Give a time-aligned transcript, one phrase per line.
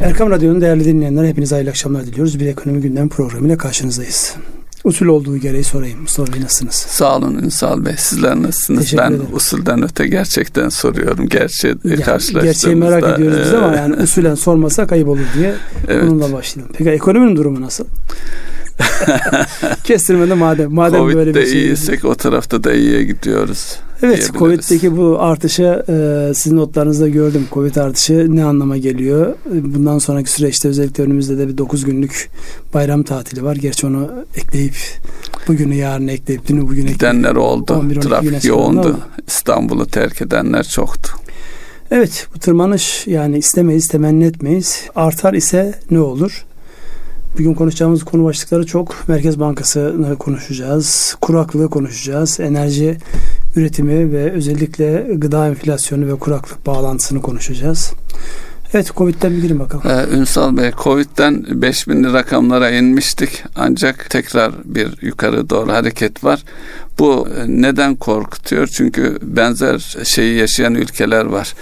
[0.00, 2.40] Erkam Radyo'nun değerli dinleyenler hepinize hayırlı akşamlar diliyoruz.
[2.40, 4.34] Bir ekonomi gündem programıyla karşınızdayız.
[4.84, 6.00] Usul olduğu gereği sorayım.
[6.00, 6.74] Mustafa Bey nasılsınız?
[6.74, 7.94] Sağ olun Ünsal Bey.
[7.98, 8.80] Sizler nasılsınız?
[8.80, 9.26] Teşekkür ben ederim.
[9.32, 11.28] usulden öte gerçekten soruyorum.
[11.28, 12.40] Gerçi Yani karşılaştığımızda.
[12.44, 15.54] gerçeği merak ediyoruz biz ama yani usulen sormasak ayıp olur diye
[15.88, 16.04] Evet.
[16.10, 16.74] bununla başlayalım.
[16.78, 17.84] Peki ekonominin durumu nasıl?
[19.84, 20.72] Kestirmede madem.
[20.74, 21.62] Madem böyle Covid'de bir şey.
[21.62, 23.76] iyiysek o tarafta da iyiye gidiyoruz.
[24.02, 24.30] Evet.
[24.38, 27.46] Covid'deki bu artışı e, sizin notlarınızda gördüm.
[27.52, 29.26] Covid artışı ne anlama geliyor?
[29.54, 32.30] E, Bundan sonraki süreçte özellikle önümüzde de bir 9 günlük
[32.74, 33.56] bayram tatili var.
[33.56, 34.76] Gerçi onu ekleyip
[35.48, 36.98] bugünü yarın ekleyip dünü bugün ekleyip.
[37.00, 37.72] Gidenler oldu.
[37.72, 38.98] 11-12 güne Trafik yoğundu.
[39.26, 41.10] İstanbul'u terk edenler çoktu.
[41.90, 44.82] Evet bu tırmanış yani istemeyiz temenni etmeyiz.
[44.94, 46.44] Artar ise ne olur?
[47.38, 49.08] Bugün konuşacağımız konu başlıkları çok.
[49.08, 51.16] Merkez Bankası'nı konuşacağız.
[51.20, 52.40] Kuraklığı konuşacağız.
[52.40, 52.98] Enerji
[53.56, 57.92] üretimi ve özellikle gıda enflasyonu ve kuraklık bağlantısını konuşacağız.
[58.74, 59.84] Evet Covid'den bir girin bakalım.
[59.90, 63.44] Ee, Ünsal Bey, Covid'den 5000'li rakamlara inmiştik.
[63.56, 66.44] Ancak tekrar bir yukarı doğru hareket var.
[66.98, 68.66] Bu e, neden korkutuyor?
[68.66, 71.54] Çünkü benzer şeyi yaşayan ülkeler var.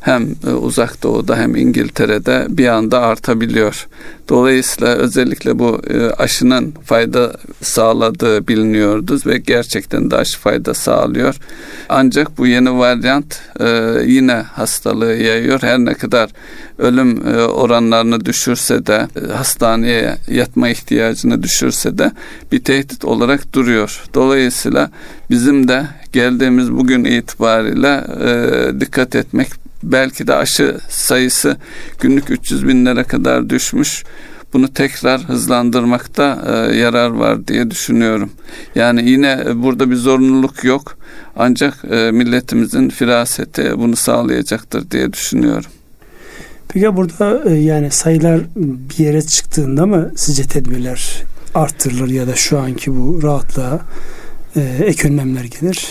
[0.00, 3.86] Hem e, uzak doğuda hem İngiltere'de bir anda artabiliyor.
[4.28, 11.36] Dolayısıyla özellikle bu e, aşının fayda sağladığı biliniyordu ve gerçekten de aşı fayda sağlıyor.
[11.88, 13.66] Ancak bu yeni varyant e,
[14.06, 15.62] yine hastalığı yayıyor.
[15.62, 16.30] Her ne kadar
[16.78, 22.12] ölüm oranlarını düşürse de hastaneye yatma ihtiyacını düşürse de
[22.52, 24.02] bir tehdit olarak duruyor.
[24.14, 24.90] Dolayısıyla
[25.30, 31.56] bizim de geldiğimiz bugün itibariyle e, dikkat etmek belki de aşı sayısı
[32.00, 34.04] günlük 300 binlere kadar düşmüş.
[34.52, 38.30] Bunu tekrar hızlandırmakta e, yarar var diye düşünüyorum.
[38.74, 40.98] Yani yine e, burada bir zorunluluk yok.
[41.36, 45.70] Ancak e, milletimizin firaseti bunu sağlayacaktır diye düşünüyorum.
[46.68, 51.22] Peki burada yani sayılar bir yere çıktığında mı sizce tedbirler
[51.54, 53.80] arttırılır ya da şu anki bu rahatlığa
[54.56, 55.88] e, ek önlemler gelir?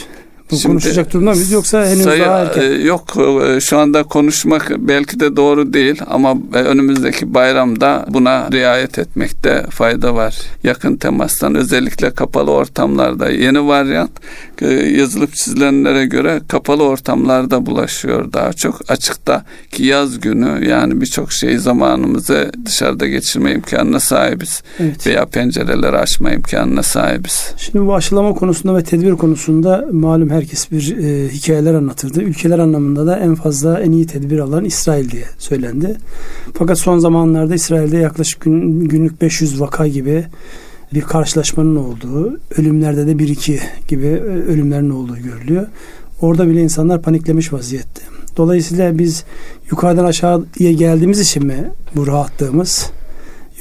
[0.51, 2.61] Bu Şimdi konuşacak durumda mıyız yoksa henüz sayı, daha erken?
[2.61, 3.03] e, yok
[3.47, 9.65] e, şu anda konuşmak belki de doğru değil ama e, önümüzdeki bayramda buna riayet etmekte
[9.69, 10.35] fayda var.
[10.63, 14.11] Yakın temastan özellikle kapalı ortamlarda yeni varyant
[14.97, 18.91] yazılıp çizilenlere göre kapalı ortamlarda bulaşıyor daha çok.
[18.91, 25.07] Açıkta ki yaz günü yani birçok şey zamanımızı dışarıda geçirme imkanına sahibiz Evet.
[25.07, 27.53] veya pencereleri açma imkanına sahibiz.
[27.57, 32.21] Şimdi bu aşılama konusunda ve tedbir konusunda malum herkes bir e, hikayeler anlatırdı.
[32.21, 35.97] Ülkeler anlamında da en fazla en iyi tedbir alan İsrail diye söylendi.
[36.53, 40.25] Fakat son zamanlarda İsrail'de yaklaşık gün, günlük 500 vaka gibi
[40.93, 45.67] bir karşılaşmanın olduğu, ölümlerde de 1-2 gibi e, ölümlerin olduğu görülüyor.
[46.21, 48.01] Orada bile insanlar paniklemiş vaziyette.
[48.37, 49.23] Dolayısıyla biz
[49.71, 52.91] yukarıdan aşağıya geldiğimiz için mi bu rahatlığımız?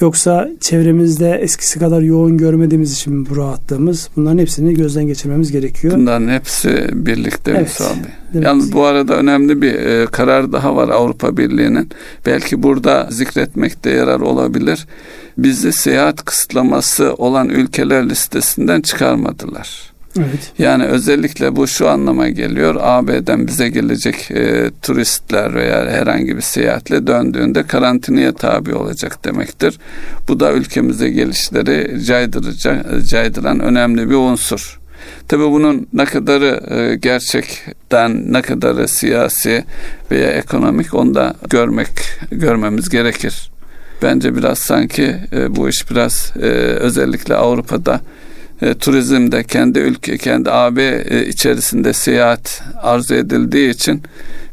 [0.01, 4.09] Yoksa çevremizde eskisi kadar yoğun görmediğimiz için bu rahatlığımız?
[4.17, 5.95] Bunların hepsini gözden geçirmemiz gerekiyor.
[5.97, 7.81] Bunların hepsi birlikte Evet.
[7.81, 8.13] Bey.
[8.33, 11.91] Demek Yalnız bu arada önemli bir e, karar daha var Avrupa Birliği'nin.
[12.27, 14.87] Belki burada zikretmekte yarar olabilir.
[15.39, 19.98] Bizi seyahat kısıtlaması olan ülkeler listesinden çıkarmadılar.
[20.19, 20.53] Evet.
[20.59, 22.77] Yani özellikle bu şu anlama geliyor.
[22.81, 29.79] AB'den bize gelecek e, turistler veya herhangi bir seyahatle döndüğünde karantinaya tabi olacak demektir.
[30.29, 34.79] Bu da ülkemize gelişleri caydırıcı, caydıran önemli bir unsur.
[35.29, 39.65] Tabi bunun ne kadarı e, gerçekten ne kadarı siyasi
[40.11, 41.89] veya ekonomik onu da görmek
[42.31, 43.51] görmemiz gerekir.
[44.03, 46.47] Bence biraz sanki e, bu iş biraz e,
[46.81, 48.01] özellikle Avrupa'da
[48.63, 54.03] e, turizmde kendi ülke kendi AB e, içerisinde seyahat arzu edildiği için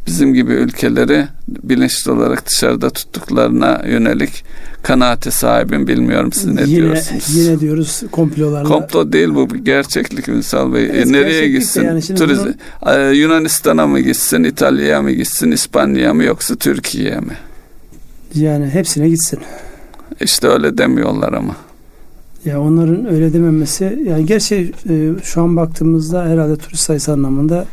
[0.08, 4.44] bizim gibi ülkeleri bilinçli olarak dışarıda tuttuklarına yönelik
[4.84, 7.36] kanaati sahibim bilmiyorum siz ne yine, diyorsunuz?
[7.36, 8.68] Yine diyoruz komplolarla.
[8.70, 10.84] Komplo değil bu bir gerçeklik Ünsal Bey.
[10.86, 11.84] Evet, E, Nereye gerçeklik de gitsin?
[11.84, 12.48] yani Turizm,
[12.86, 17.34] e, Yunanistan'a mı gitsin, İtalya'ya mı gitsin, İspanya'ya mı yoksa Türkiye'ye mi?
[18.36, 19.40] Yani hepsine gitsin.
[20.22, 21.56] İşte öyle demiyorlar ama.
[22.46, 27.66] Ya onların öyle dememesi yani gerçi e, şu an baktığımızda herhalde turist sayısı anlamında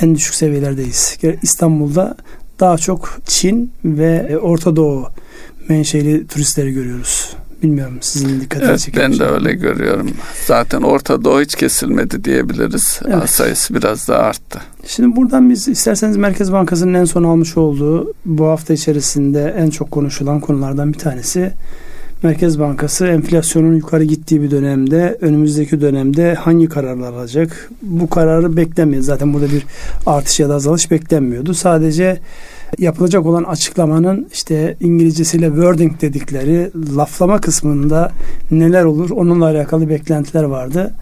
[0.00, 1.18] en düşük seviyelerdeyiz.
[1.42, 2.16] İstanbul'da
[2.60, 5.06] daha çok Çin ve e, Orta Doğu
[5.68, 7.36] menşeli turistleri görüyoruz.
[7.62, 10.10] Bilmiyorum sizin dikkatinizi Evet, çekiyor ben de öyle görüyorum.
[10.46, 13.00] Zaten Orta Doğu hiç kesilmedi diyebiliriz.
[13.08, 13.30] Evet.
[13.30, 14.60] Sayısı biraz daha arttı.
[14.86, 19.90] Şimdi buradan biz isterseniz Merkez Bankası'nın en son almış olduğu bu hafta içerisinde en çok
[19.90, 21.52] konuşulan konulardan bir tanesi
[22.22, 27.70] Merkez Bankası enflasyonun yukarı gittiği bir dönemde önümüzdeki dönemde hangi kararlar alacak?
[27.82, 29.02] Bu kararı beklemiyor.
[29.02, 29.66] Zaten burada bir
[30.06, 31.54] artış ya da azalış beklenmiyordu.
[31.54, 32.18] Sadece
[32.78, 38.12] yapılacak olan açıklamanın işte İngilizcesiyle wording dedikleri laflama kısmında
[38.50, 40.94] neler olur onunla alakalı beklentiler vardı.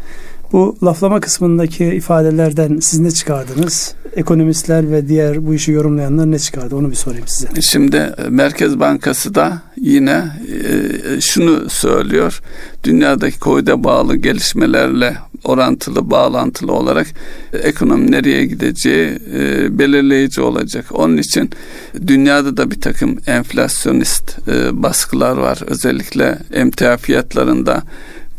[0.52, 3.94] Bu laflama kısmındaki ifadelerden siz ne çıkardınız?
[4.16, 6.76] Ekonomistler ve diğer bu işi yorumlayanlar ne çıkardı?
[6.76, 7.62] Onu bir sorayım size.
[7.62, 10.24] Şimdi e, Merkez Bankası da yine
[11.16, 12.40] e, şunu söylüyor.
[12.84, 17.06] Dünyadaki koyda bağlı gelişmelerle orantılı, bağlantılı olarak
[17.52, 20.84] ekonomi nereye gideceği e, belirleyici olacak.
[20.92, 21.50] Onun için
[22.06, 24.38] dünyada da bir takım enflasyonist
[24.72, 25.58] baskılar var.
[25.66, 27.82] Özellikle emtia fiyatlarında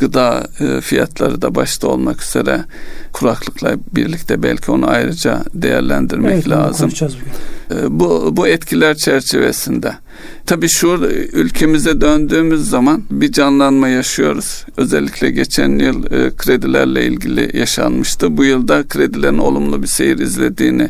[0.01, 2.65] gıda e, fiyatları da başta olmak üzere
[3.13, 6.92] kuraklıkla birlikte belki onu ayrıca değerlendirmek evet, lazım.
[7.71, 9.94] E, bu bu etkiler çerçevesinde.
[10.45, 10.88] Tabii şu
[11.33, 14.65] ülkemize döndüğümüz zaman bir canlanma yaşıyoruz.
[14.77, 18.38] Özellikle geçen yıl e, kredilerle ilgili yaşanmıştı.
[18.38, 20.89] Bu yılda kredilerin olumlu bir seyir izlediğini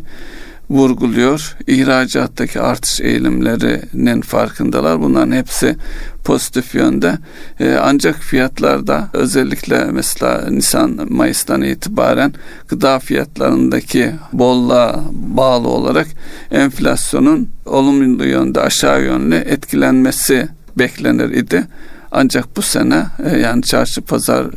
[0.72, 1.56] vurguluyor.
[1.68, 5.02] İhracattaki artış eğilimlerinin farkındalar.
[5.02, 5.76] Bunların hepsi
[6.24, 7.18] pozitif yönde.
[7.60, 12.34] E, ancak fiyatlarda özellikle mesela Nisan Mayıs'tan itibaren
[12.68, 16.08] gıda fiyatlarındaki bolluğa bağlı olarak
[16.52, 20.48] enflasyonun olumlu yönde aşağı yönlü etkilenmesi
[20.78, 21.64] beklenir idi.
[22.12, 24.48] Ancak bu sene e, yani çarşı pazar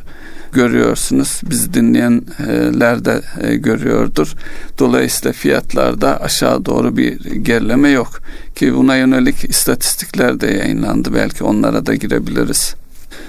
[0.54, 1.40] görüyorsunuz.
[1.50, 4.34] Biz dinleyenler de e, görüyordur.
[4.78, 8.08] Dolayısıyla fiyatlarda aşağı doğru bir gerileme yok.
[8.54, 11.14] Ki buna yönelik istatistikler de yayınlandı.
[11.14, 12.74] Belki onlara da girebiliriz.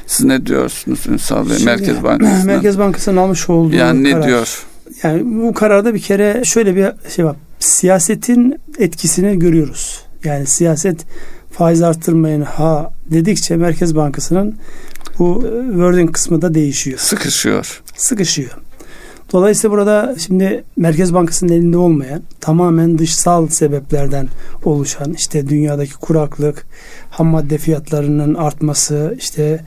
[0.07, 1.57] Siz ne diyorsunuz Ünsal Bey?
[1.57, 2.45] Şimdi, Merkez Bankası'nın.
[2.54, 4.27] Merkez Bankası'nın almış olduğu Yani ne karar.
[4.27, 4.63] diyor?
[5.04, 7.36] Yani bu kararda bir kere şöyle bir şey var.
[7.60, 10.01] Siyasetin etkisini görüyoruz.
[10.24, 11.06] Yani siyaset
[11.51, 14.56] faiz arttırmayın ha dedikçe Merkez Bankası'nın
[15.19, 17.00] bu e, wording kısmı da değişiyor.
[17.00, 17.81] Sıkışıyor.
[17.97, 18.51] Sıkışıyor.
[19.33, 24.27] Dolayısıyla burada şimdi Merkez Bankası'nın elinde olmayan tamamen dışsal sebeplerden
[24.63, 26.65] oluşan işte dünyadaki kuraklık,
[27.09, 29.65] ham madde fiyatlarının artması, işte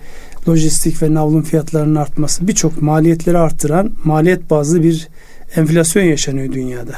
[0.49, 5.09] lojistik ve navlun fiyatlarının artması birçok maliyetleri arttıran maliyet bazlı bir
[5.57, 6.95] enflasyon yaşanıyor dünyada.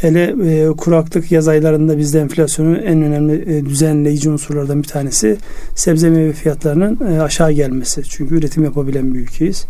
[0.00, 5.36] Hele e, kuraklık yaz aylarında bizde enflasyonun en önemli e, düzenleyici unsurlardan bir tanesi
[5.74, 8.02] sebze meyve fiyatlarının e, aşağı gelmesi.
[8.08, 9.66] Çünkü üretim yapabilen bir ülkeyiz.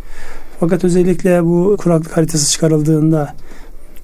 [0.60, 3.34] Fakat özellikle bu kuraklık haritası çıkarıldığında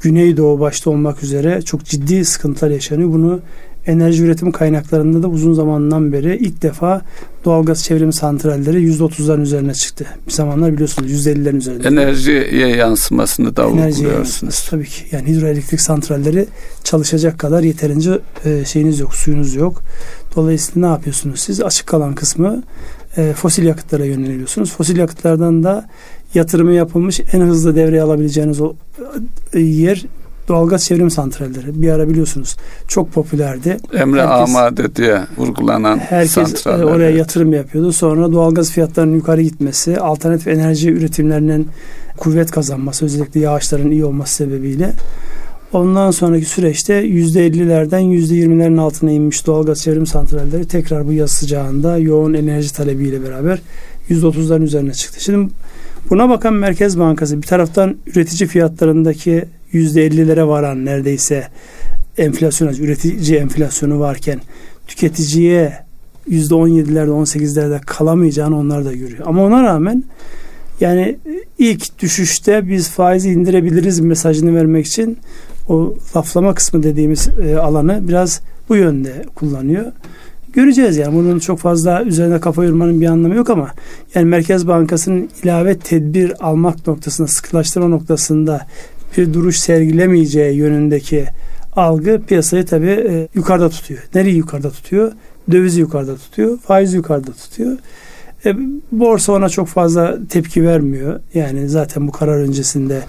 [0.00, 3.08] Güneydoğu başta olmak üzere çok ciddi sıkıntılar yaşanıyor.
[3.12, 3.40] Bunu
[3.86, 7.02] enerji üretim kaynaklarında da uzun zamandan beri ilk defa
[7.44, 10.06] doğalgaz çevrim santralleri %30'ların üzerine çıktı.
[10.26, 11.88] Bir zamanlar biliyorsunuz %50'lerin üzerinde.
[11.88, 14.66] Enerjiye yansımasını da vurguluyorsunuz.
[14.70, 15.04] Tabii ki.
[15.12, 16.46] Yani hidroelektrik santralleri
[16.84, 19.82] çalışacak kadar yeterince e, şeyiniz yok, suyunuz yok.
[20.36, 21.60] Dolayısıyla ne yapıyorsunuz siz?
[21.60, 22.62] Açık kalan kısmı
[23.16, 24.72] e, fosil yakıtlara yöneliyorsunuz.
[24.72, 25.88] Fosil yakıtlardan da
[26.34, 28.74] yatırımı yapılmış en hızlı devreye alabileceğiniz o
[29.52, 30.04] e, yer
[30.48, 31.82] doğalgaz çevrim santralleri.
[31.82, 32.56] Bir ara biliyorsunuz
[32.88, 33.76] çok popülerdi.
[33.92, 36.84] Emre herkes, Amade diye vurgulanan herkes e, santraller.
[36.84, 37.92] oraya yatırım yapıyordu.
[37.92, 41.68] Sonra doğalgaz fiyatlarının yukarı gitmesi, alternatif enerji üretimlerinin
[42.16, 44.92] kuvvet kazanması, özellikle yağışların iyi olması sebebiyle
[45.72, 52.34] Ondan sonraki süreçte %50'lerden %20'lerin altına inmiş doğalgaz çevrim santralleri tekrar bu yaz sıcağında yoğun
[52.34, 53.60] enerji talebiyle beraber
[54.10, 55.24] %30'ların üzerine çıktı.
[55.24, 55.52] Şimdi
[56.10, 59.44] buna bakan Merkez Bankası bir taraftan üretici fiyatlarındaki
[59.76, 61.48] %50'lere varan neredeyse
[62.18, 64.40] enflasyon, üretici enflasyonu varken
[64.86, 65.72] tüketiciye
[66.30, 69.24] %17'lerde 18'lerde kalamayacağını onlar da görüyor.
[69.26, 70.04] Ama ona rağmen
[70.80, 71.16] yani
[71.58, 75.18] ilk düşüşte biz faizi indirebiliriz mesajını vermek için
[75.68, 79.84] o laflama kısmı dediğimiz e, alanı biraz bu yönde kullanıyor.
[80.52, 83.70] Göreceğiz yani bunun çok fazla üzerine kafa yormanın bir anlamı yok ama
[84.14, 88.66] yani Merkez Bankası'nın ilave tedbir almak noktasında sıkılaştırma noktasında
[89.16, 91.26] bir duruş sergilemeyeceği yönündeki
[91.76, 94.00] algı piyasayı tabi e, yukarıda tutuyor.
[94.14, 95.12] Nereyi yukarıda tutuyor?
[95.50, 96.58] Dövizi yukarıda tutuyor.
[96.58, 97.76] Faizi yukarıda tutuyor.
[98.46, 98.56] E,
[98.92, 101.20] borsa ona çok fazla tepki vermiyor.
[101.34, 103.02] Yani zaten bu karar öncesinde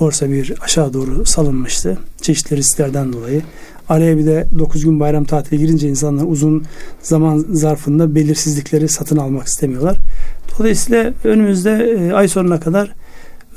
[0.00, 1.98] borsa bir aşağı doğru salınmıştı.
[2.22, 3.42] Çeşitli risklerden dolayı.
[3.88, 6.64] Araya bir de 9 gün bayram tatili girince insanlar uzun
[7.02, 9.96] zaman zarfında belirsizlikleri satın almak istemiyorlar.
[10.58, 12.92] Dolayısıyla önümüzde e, ay sonuna kadar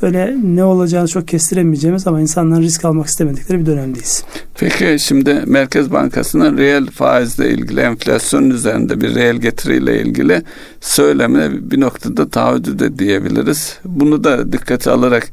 [0.02, 4.24] öyle ne olacağını çok kestiremeyeceğimiz ama insanların risk almak istemedikleri bir dönemdeyiz.
[4.60, 10.44] Peki şimdi Merkez Bankası'nın reel faizle ilgili enflasyon üzerinde bir reel getiriyle ilgili
[10.82, 13.80] söylemi bir noktada taahhüdü de diyebiliriz.
[13.86, 15.28] Bunu da dikkate alarak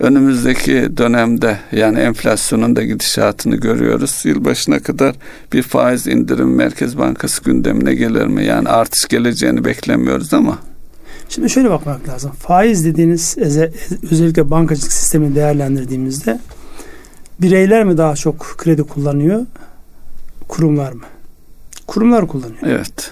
[0.00, 4.22] önümüzdeki dönemde yani enflasyonun da gidişatını görüyoruz.
[4.24, 5.14] Yılbaşına kadar
[5.52, 8.44] bir faiz indirim Merkez Bankası gündemine gelir mi?
[8.44, 10.58] Yani artış geleceğini beklemiyoruz ama.
[11.28, 12.30] Şimdi şöyle bakmak lazım.
[12.30, 13.36] Faiz dediğiniz
[14.10, 16.40] özellikle bankacılık sistemini değerlendirdiğimizde
[17.40, 19.46] bireyler mi daha çok kredi kullanıyor
[20.48, 21.02] kurumlar mı?
[21.86, 22.62] Kurumlar kullanıyor.
[22.62, 23.10] Evet.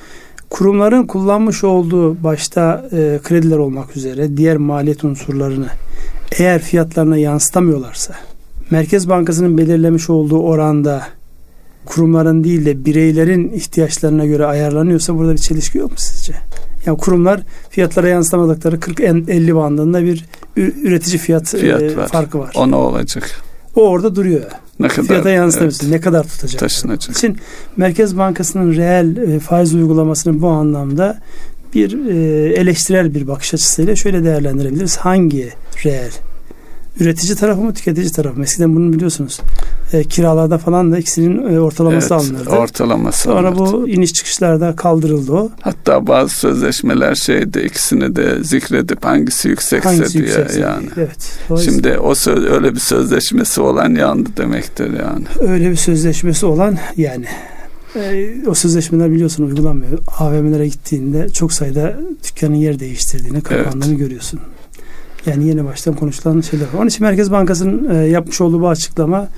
[0.50, 5.68] Kurumların kullanmış olduğu başta e, krediler olmak üzere diğer maliyet unsurlarını
[6.38, 8.14] eğer fiyatlarına yansıtamıyorlarsa
[8.70, 11.02] Merkez Bankası'nın belirlemiş olduğu oranda
[11.84, 16.34] kurumların değil de bireylerin ihtiyaçlarına göre ayarlanıyorsa burada bir çelişki yok mu sizce?
[16.86, 20.24] Yani kurumlar fiyatlara yansıtamadıkları 40-50 bandında bir
[20.56, 22.08] üretici fiyat, fiyat e, var.
[22.08, 22.52] farkı var.
[22.56, 23.30] O ne olacak?
[23.76, 24.42] O orada duruyor.
[24.80, 25.86] Ne kadar, Fiyata yansıtamıyorsun.
[25.86, 25.94] Evet.
[25.94, 26.60] Ne kadar tutacak?
[26.60, 27.16] Taşınacak.
[27.16, 27.36] için
[27.76, 31.18] Merkez Bankası'nın reel e, faiz uygulamasını bu anlamda
[31.74, 32.14] bir e,
[32.54, 34.96] eleştirel bir bakış açısıyla şöyle değerlendirebiliriz.
[34.96, 35.52] Hangi
[35.84, 36.12] reel?
[37.00, 38.44] Üretici tarafı mı tüketici tarafı mı?
[38.44, 39.40] Eskiden bunu biliyorsunuz.
[39.92, 42.50] E, kiralarda falan da ikisinin e, ortalaması evet, alınırdı.
[42.50, 43.72] Ortalaması Sonra alınırdı.
[43.72, 45.50] bu iniş çıkışlarda kaldırıldı o.
[45.60, 50.88] Hatta bazı sözleşmeler şeyde ikisini de zikredip hangisi yüksekse hangisi diye yüksekse, yani.
[50.96, 51.38] Evet.
[51.64, 55.24] Şimdi o söz, öyle bir sözleşmesi olan yandı demektir yani.
[55.52, 57.26] Öyle bir sözleşmesi olan yani
[57.96, 59.98] e, o sözleşmeler biliyorsun uygulanmıyor.
[60.18, 61.96] AVM'lere gittiğinde çok sayıda
[62.28, 63.98] dükkanın yer değiştirdiğini, kapandığını evet.
[63.98, 64.40] görüyorsun.
[65.26, 66.66] Yani yeni baştan konuşulan şeyler.
[66.78, 69.28] Onun için Merkez Bankası'nın e, yapmış olduğu bu açıklama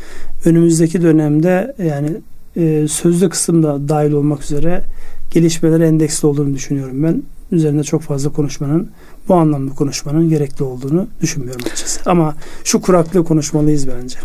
[0.44, 2.10] önümüzdeki dönemde yani
[2.56, 4.84] e, sözlü kısımda dahil olmak üzere
[5.30, 7.22] gelişmeler endeksli olduğunu düşünüyorum ben.
[7.52, 8.90] Üzerinde çok fazla konuşmanın
[9.28, 12.00] bu anlamda konuşmanın gerekli olduğunu düşünmüyorum açıkçası.
[12.06, 14.18] Ama şu kuraklığı konuşmalıyız bence.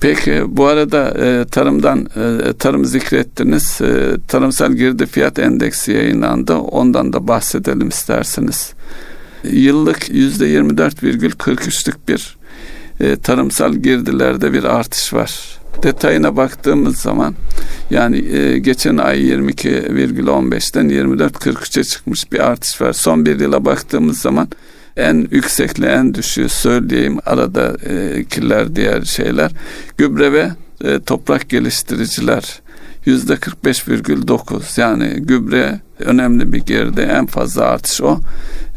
[0.00, 3.80] Peki bu arada e, tarımdan e, tarım zikrettiniz.
[3.80, 6.54] E, tarımsal girdi fiyat endeksi yayınlandı.
[6.54, 8.72] Ondan da bahsedelim isterseniz
[9.44, 12.36] yıllık yüzde 24,43'lük bir
[13.00, 15.58] e, tarımsal girdilerde bir artış var.
[15.82, 17.34] Detayına baktığımız zaman
[17.90, 22.92] yani e, geçen ay 22,15'ten 24,43'e çıkmış bir artış var.
[22.92, 24.48] Son bir yıla baktığımız zaman
[24.96, 29.50] en yüksekle en düşüğü söyleyeyim arada e, kirler diğer şeyler
[29.96, 30.50] gübre ve
[30.84, 32.60] e, toprak geliştiriciler
[33.04, 38.18] yüzde 45,9 yani gübre önemli bir geride en fazla artış o.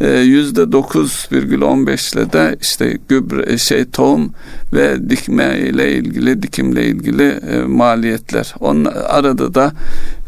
[0.01, 4.33] Ee, yüzde 9,15 ile de işte gübre şey tohum
[4.73, 8.53] ve dikme ile ilgili dikimle ilgili e, maliyetler.
[8.59, 9.73] Onun arada da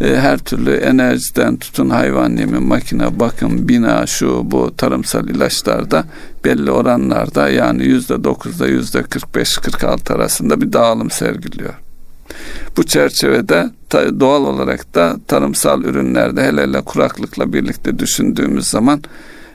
[0.02, 6.06] e, her türlü enerjiden tutun hayvan yemi, makine, bakım, bina, şu bu tarımsal ilaçlarda
[6.46, 11.74] belli oranlarda yani yüzde dokuzda yüzde 45-46 arasında bir dağılım sergiliyor.
[12.78, 19.04] Bu çerçevede doğal olarak da tarımsal ürünlerde hele hele kuraklıkla birlikte düşündüğümüz zaman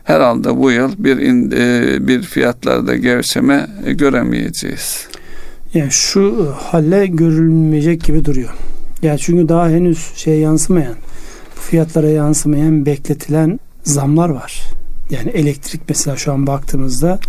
[0.05, 5.09] herhalde bu yıl bir in, e, bir fiyatlarda gevşeme e, göremeyeceğiz.
[5.75, 8.51] Yani şu halle görülmeyecek gibi duruyor.
[9.03, 10.95] Yani çünkü daha henüz şey yansımayan,
[11.55, 14.63] fiyatlara yansımayan bekletilen zamlar var.
[15.11, 17.21] Yani elektrik mesela şu an baktığımızda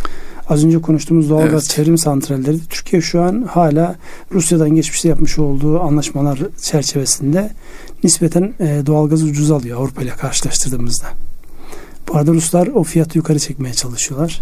[0.50, 1.70] Az önce konuştuğumuz doğalgaz evet.
[1.70, 3.96] çevrim santralleri Türkiye şu an hala
[4.32, 7.52] Rusya'dan geçmişte yapmış olduğu anlaşmalar çerçevesinde
[8.04, 11.06] nispeten e, doğalgazı ucuz alıyor Avrupa ile karşılaştırdığımızda.
[12.08, 14.42] Bu arada Ruslar o fiyatı yukarı çekmeye çalışıyorlar.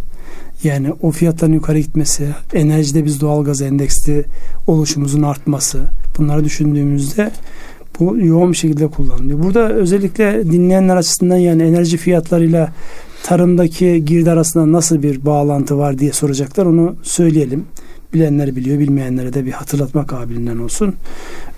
[0.63, 4.25] Yani o fiyatların yukarı gitmesi, enerjide biz doğalgaz endeksli
[4.67, 5.83] oluşumuzun artması
[6.17, 7.31] bunları düşündüğümüzde
[7.99, 9.43] bu yoğun bir şekilde kullanılıyor.
[9.43, 12.73] Burada özellikle dinleyenler açısından yani enerji fiyatlarıyla
[13.23, 16.65] tarımdaki girdi arasında nasıl bir bağlantı var diye soracaklar.
[16.65, 17.65] Onu söyleyelim.
[18.13, 20.95] Bilenler biliyor, bilmeyenlere de bir hatırlatma kabiliğinden olsun.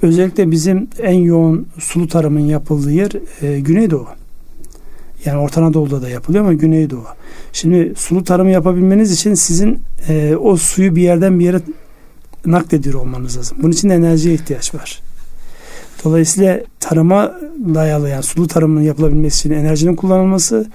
[0.02, 3.12] Özellikle bizim en yoğun sulu tarımın yapıldığı yer
[3.42, 4.08] e, Güneydoğu.
[5.26, 7.06] Yani Orta Anadolu'da da yapılıyor ama Güneydoğu.
[7.54, 11.60] Şimdi sulu tarımı yapabilmeniz için sizin e, o suyu bir yerden bir yere
[12.46, 13.58] naklediyor olmanız lazım.
[13.62, 15.09] Bunun için enerjiye ihtiyaç var.
[16.04, 17.32] Dolayısıyla tarıma
[17.76, 20.68] dayalı yani sulu tarımın yapılabilmesi için enerjinin kullanılması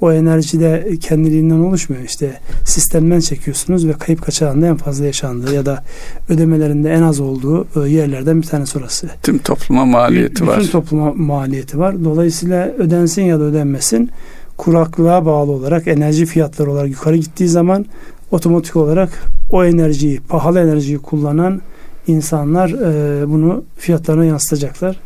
[0.00, 2.02] o enerji de kendiliğinden oluşmuyor.
[2.02, 5.84] İşte sistemden çekiyorsunuz ve kayıp kaçağında en fazla yaşandığı ya da
[6.28, 9.10] ödemelerinde en az olduğu e, yerlerden bir tanesi orası.
[9.22, 10.58] Tüm topluma maliyeti bütün var.
[10.58, 12.04] Bütün topluma maliyeti var.
[12.04, 14.10] Dolayısıyla ödensin ya da ödenmesin
[14.56, 17.86] kuraklığa bağlı olarak enerji fiyatları olarak yukarı gittiği zaman
[18.30, 19.10] otomatik olarak
[19.50, 21.60] o enerjiyi, pahalı enerjiyi kullanan
[22.06, 24.96] insanlar e, bunu fiyatlarına yansıtacaklar.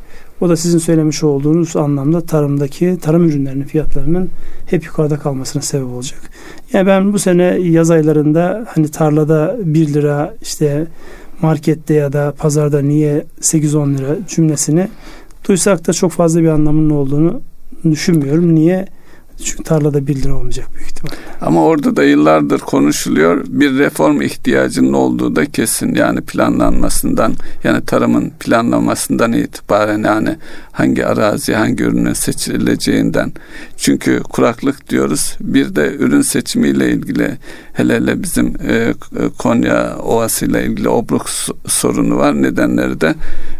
[0.40, 4.30] O da sizin söylemiş olduğunuz anlamda tarımdaki tarım ürünlerinin fiyatlarının
[4.66, 6.20] hep yukarıda kalmasına sebep olacak.
[6.72, 10.86] Yani ben bu sene yaz aylarında hani tarlada 1 lira işte
[11.42, 14.88] markette ya da pazarda niye 8-10 lira cümlesini
[15.48, 17.40] duysak da çok fazla bir anlamının olduğunu
[17.84, 18.54] düşünmüyorum.
[18.54, 18.86] Niye?
[19.44, 21.12] Çünkü tarlada 1 lira olmayacak büyük ihtimal.
[21.40, 23.44] Ama orada da yıllardır konuşuluyor.
[23.48, 25.94] Bir reform ihtiyacının olduğu da kesin.
[25.94, 30.36] Yani planlanmasından yani tarımın planlamasından itibaren yani
[30.72, 33.32] hangi arazi hangi ürünün seçileceğinden.
[33.76, 35.36] Çünkü kuraklık diyoruz.
[35.40, 37.38] Bir de ürün seçimiyle ilgili
[37.72, 38.94] hele hele bizim e,
[39.38, 41.26] Konya Ovası ile ilgili obruk
[41.66, 42.42] sorunu var.
[42.42, 43.14] Nedenleri de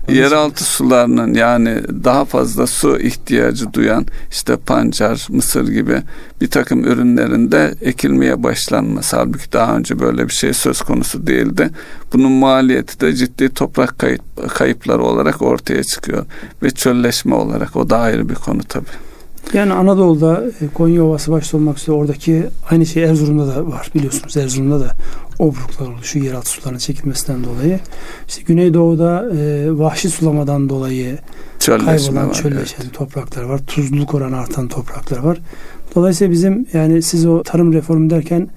[0.09, 6.03] yeraltı sularının yani daha fazla su ihtiyacı duyan işte pancar, mısır gibi
[6.41, 9.17] bir takım ürünlerinde ekilmeye başlanması.
[9.17, 11.71] Halbuki daha önce böyle bir şey söz konusu değildi.
[12.13, 16.27] Bunun maliyeti de ciddi toprak kayıp, kayıpları olarak ortaya çıkıyor.
[16.63, 19.07] Ve çölleşme olarak o da ayrı bir konu tabii.
[19.53, 24.37] Yani Anadolu'da e, Konya Ovası başta olmak üzere oradaki aynı şey Erzurum'da da var biliyorsunuz.
[24.37, 24.91] Erzurum'da da
[25.39, 27.81] obruklar oluşuyor yeraltı sularının çekilmesinden dolayı.
[28.29, 31.19] İşte Güneydoğu'da e, vahşi sulamadan dolayı
[31.59, 32.95] çölleşme kaybolan var, çölleşen evet.
[32.95, 33.61] topraklar var.
[33.67, 35.39] Tuzluluk oranı artan topraklar var.
[35.95, 38.49] Dolayısıyla bizim yani siz o tarım reformu derken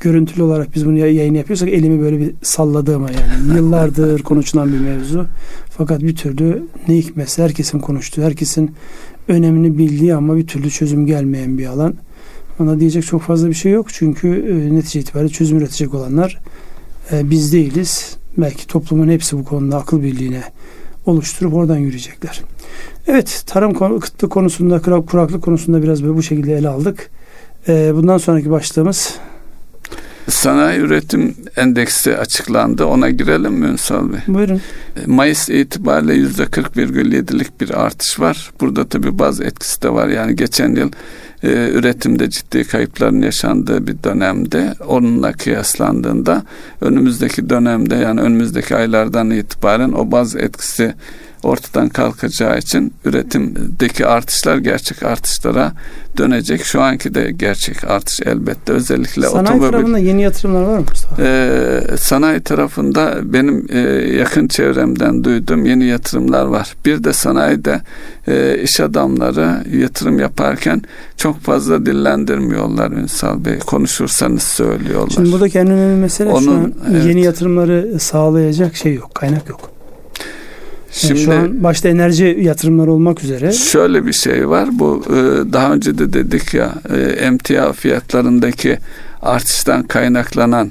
[0.00, 5.26] görüntülü olarak biz bunu yayın yapıyorsak elimi böyle bir salladığıma yani yıllardır konuşulan bir mevzu.
[5.70, 8.74] Fakat bir türlü ne hikmetse herkesin konuştuğu, herkesin
[9.28, 11.94] önemini bildiği ama bir türlü çözüm gelmeyen bir alan.
[12.60, 13.86] Ona diyecek çok fazla bir şey yok.
[13.92, 16.40] Çünkü e, netice itibariyle çözüm üretecek olanlar
[17.12, 18.16] e, biz değiliz.
[18.38, 20.42] Belki toplumun hepsi bu konuda akıl birliğine
[21.06, 22.40] oluşturup oradan yürüyecekler.
[23.06, 27.10] Evet tarım kıtlık konusunda kuraklık konusunda biraz böyle bu şekilde ele aldık.
[27.68, 29.18] E, bundan sonraki başlığımız
[30.28, 32.84] Sanayi üretim endeksi açıklandı.
[32.84, 34.18] Ona girelim mi Ünsal Bey?
[34.28, 34.60] Buyurun.
[35.06, 38.50] Mayıs itibariyle yüzde 40,7'lik bir artış var.
[38.60, 40.08] Burada tabii bazı etkisi de var.
[40.08, 40.90] Yani geçen yıl
[41.42, 46.42] e, üretimde ciddi kayıpların yaşandığı bir dönemde onunla kıyaslandığında
[46.80, 50.94] önümüzdeki dönemde yani önümüzdeki aylardan itibaren o bazı etkisi
[51.42, 55.72] ortadan kalkacağı için üretimdeki artışlar gerçek artışlara
[56.18, 56.64] dönecek.
[56.64, 58.72] Şu anki de gerçek artış elbette.
[58.72, 59.70] Özellikle sanayi otomobil.
[59.70, 61.22] tarafında yeni yatırımlar var mı Mustafa?
[61.22, 63.78] Ee, sanayi tarafında benim e,
[64.18, 66.74] yakın çevremden duyduğum yeni yatırımlar var.
[66.86, 67.80] Bir de sanayide
[68.28, 70.82] e, iş adamları yatırım yaparken
[71.16, 73.58] çok fazla dillendirmiyorlar Ünsal Bey.
[73.58, 75.10] Konuşursanız söylüyorlar.
[75.10, 77.04] Şimdi buradaki en önemli mesele Onun, şu an evet.
[77.04, 79.69] yeni yatırımları sağlayacak şey yok, kaynak yok.
[80.92, 83.52] Şimdi şu an başta enerji yatırımları olmak üzere.
[83.52, 84.68] Şöyle bir şey var.
[84.72, 88.78] Bu e, daha önce de dedik ya e, emtia fiyatlarındaki
[89.22, 90.70] artıştan kaynaklanan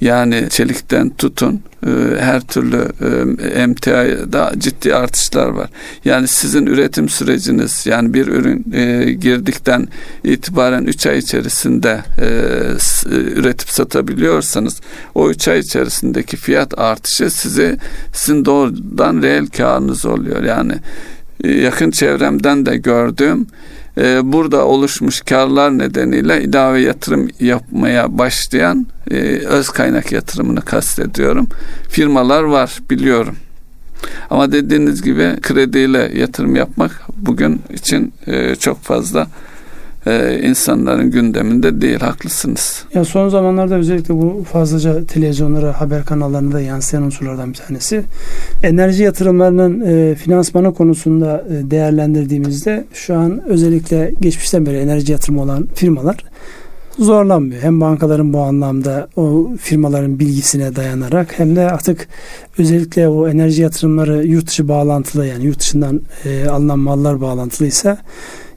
[0.00, 1.60] yani çelikten tutun
[2.18, 5.70] her türlü e, emtiada ciddi artışlar var.
[6.04, 9.88] Yani sizin üretim süreciniz yani bir ürün e, girdikten
[10.24, 12.28] itibaren 3 ay içerisinde e,
[13.10, 14.80] üretip satabiliyorsanız
[15.14, 17.76] o 3 ay içerisindeki fiyat artışı size
[18.14, 20.42] sizin doğrudan reel karınız oluyor.
[20.42, 20.74] Yani
[21.44, 23.46] yakın çevremden de gördüğüm
[23.98, 31.48] e, burada oluşmuş karlar nedeniyle ilave yatırım yapmaya başlayan e, öz kaynak yatırımını kastediyorum.
[31.88, 33.36] Firmalar var biliyorum.
[34.30, 39.26] Ama dediğiniz gibi krediyle yatırım yapmak bugün için e, çok fazla
[40.06, 42.84] e, insanların gündeminde değil haklısınız.
[42.94, 48.02] Ya son zamanlarda özellikle bu fazlaca televizyonlara, haber kanallarına da yansıyan unsurlardan bir tanesi.
[48.62, 55.68] Enerji yatırımlarının e, finansmanı konusunda e, değerlendirdiğimizde şu an özellikle geçmişten beri enerji yatırımı olan
[55.74, 56.24] firmalar
[56.98, 57.62] zorlanmıyor.
[57.62, 62.08] Hem bankaların bu anlamda o firmaların bilgisine dayanarak hem de artık
[62.58, 67.98] özellikle o enerji yatırımları yurt dışı bağlantılı yani yurt dışından e, alınan mallar bağlantılıysa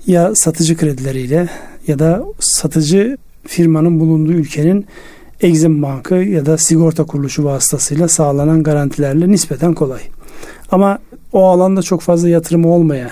[0.07, 1.49] ya satıcı kredileriyle
[1.87, 4.85] ya da satıcı firmanın bulunduğu ülkenin
[5.41, 10.01] Exim Bankı ya da sigorta kuruluşu vasıtasıyla sağlanan garantilerle nispeten kolay.
[10.71, 10.99] Ama
[11.33, 13.11] o alanda çok fazla yatırım olmayan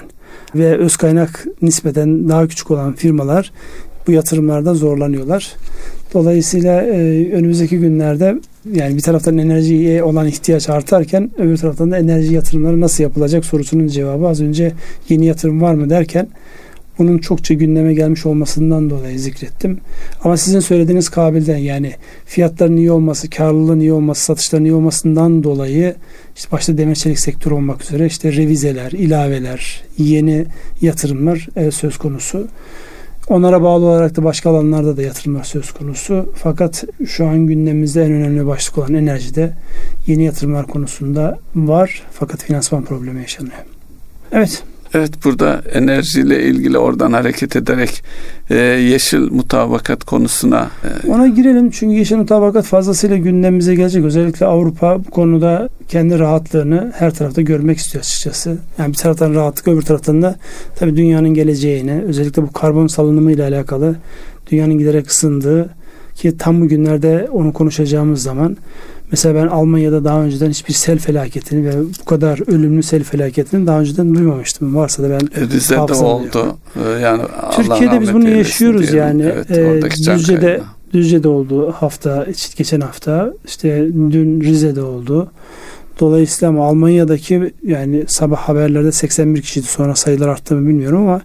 [0.55, 3.51] ve öz kaynak nispeten daha küçük olan firmalar
[4.07, 5.53] bu yatırımlarda zorlanıyorlar.
[6.13, 8.39] Dolayısıyla e, önümüzdeki günlerde
[8.73, 13.87] yani bir taraftan enerjiye olan ihtiyaç artarken öbür taraftan da enerji yatırımları nasıl yapılacak sorusunun
[13.87, 14.71] cevabı az önce
[15.09, 16.27] yeni yatırım var mı derken
[16.99, 19.79] bunun çokça gündeme gelmiş olmasından dolayı zikrettim.
[20.23, 21.93] Ama sizin söylediğiniz kabilden yani
[22.25, 25.95] fiyatların iyi olması, karlılığın iyi olması, satışların iyi olmasından dolayı
[26.35, 30.45] işte başta demir çelik sektörü olmak üzere işte revizeler, ilaveler, yeni
[30.81, 32.47] yatırımlar e, söz konusu.
[33.29, 36.33] Onlara bağlı olarak da başka alanlarda da yatırımlar söz konusu.
[36.35, 39.53] Fakat şu an gündemimizde en önemli başlık olan enerjide
[40.07, 42.03] yeni yatırımlar konusunda var.
[42.11, 43.57] Fakat finansman problemi yaşanıyor.
[44.31, 44.63] Evet.
[44.93, 48.03] Evet burada enerjiyle ilgili oradan hareket ederek
[48.49, 51.11] e, yeşil mutabakat konusuna e...
[51.11, 54.05] ona girelim çünkü yeşil mutabakat fazlasıyla gündemimize gelecek.
[54.05, 58.57] Özellikle Avrupa bu konuda kendi rahatlığını her tarafta görmek istiyor açıkçası.
[58.77, 60.35] Yani bir taraftan rahatlık öbür taraftan da
[60.75, 63.95] tabii dünyanın geleceğini özellikle bu karbon salınımı ile alakalı
[64.51, 65.69] dünyanın giderek ısındığı
[66.15, 68.57] ki tam bu günlerde onu konuşacağımız zaman
[69.13, 71.71] Mesela ben Almanya'da daha önceden hiçbir sel felaketini ve
[72.01, 74.75] bu kadar ölümlü sel felaketini daha önceden duymamıştım.
[74.75, 76.57] Varsa da ben e, Rize'de oldu.
[76.75, 77.21] Ee, yani
[77.55, 78.99] Türkiye'de biz bunu yaşıyoruz diyelim.
[78.99, 79.21] yani.
[79.21, 80.61] Evet, ee, Düzce'de
[80.93, 82.25] Düzce'de oldu hafta
[82.57, 83.33] geçen hafta.
[83.45, 85.31] işte dün Rize'de oldu.
[85.99, 89.65] Dolayısıyla Almanya'daki yani sabah haberlerde 81 kişiydi.
[89.65, 91.21] Sonra sayılar arttı mı bilmiyorum ama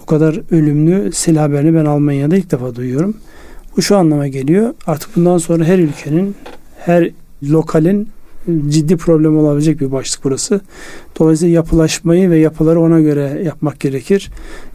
[0.00, 3.16] bu kadar ölümlü sel haberini ben Almanya'da ilk defa duyuyorum.
[3.76, 4.74] Bu şu anlama geliyor.
[4.86, 6.34] Artık bundan sonra her ülkenin
[6.78, 7.10] her
[7.50, 8.08] lokalin
[8.68, 10.60] ciddi problem olabilecek bir başlık burası.
[11.18, 14.30] Dolayısıyla yapılaşmayı ve yapıları ona göre yapmak gerekir.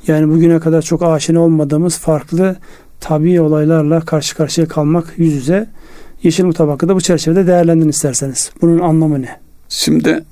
[0.08, 2.56] Yani bugüne kadar çok aşina olmadığımız farklı
[3.00, 5.70] tabi olaylarla karşı karşıya kalmak yüz yüze.
[6.24, 8.52] Yeşil mutabakı da bu çerçevede değerlendirin isterseniz.
[8.62, 9.40] Bunun anlamı ne?
[9.70, 10.24] Şimdi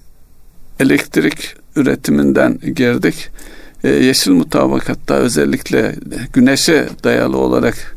[0.80, 3.30] elektrik üretiminden girdik.
[3.84, 5.96] Ee, yeşil mutabakatta özellikle
[6.34, 7.95] güneşe dayalı olarak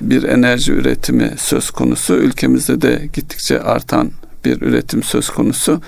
[0.00, 2.14] bir enerji üretimi söz konusu.
[2.14, 4.10] Ülkemizde de gittikçe artan
[4.44, 5.80] bir üretim söz konusu.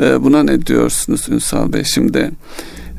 [0.00, 1.84] Ee, buna ne diyorsunuz Ünsal Bey?
[1.84, 2.30] Şimdi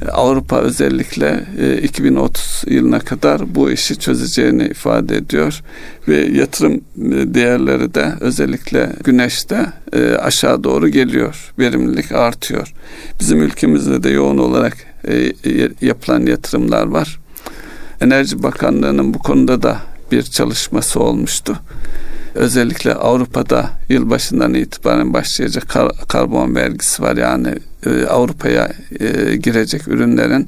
[0.01, 1.45] e, Avrupa özellikle
[1.83, 5.61] 2030 e, yılına kadar bu işi çözeceğini ifade ediyor
[6.07, 9.65] ve yatırım e, değerleri de özellikle güneşte
[10.19, 11.53] aşağı doğru geliyor.
[11.59, 12.73] Verimlilik artıyor.
[13.19, 14.77] Bizim ülkemizde de yoğun olarak
[15.81, 17.19] yapılan yatırımlar var.
[18.01, 19.77] Enerji Bakanlığı'nın bu konuda da
[20.11, 21.59] bir çalışması olmuştu.
[22.35, 27.17] Özellikle Avrupa'da yılbaşından itibaren başlayacak kar, karbon vergisi var.
[27.17, 30.47] Yani e, Avrupa'ya e, girecek ürünlerin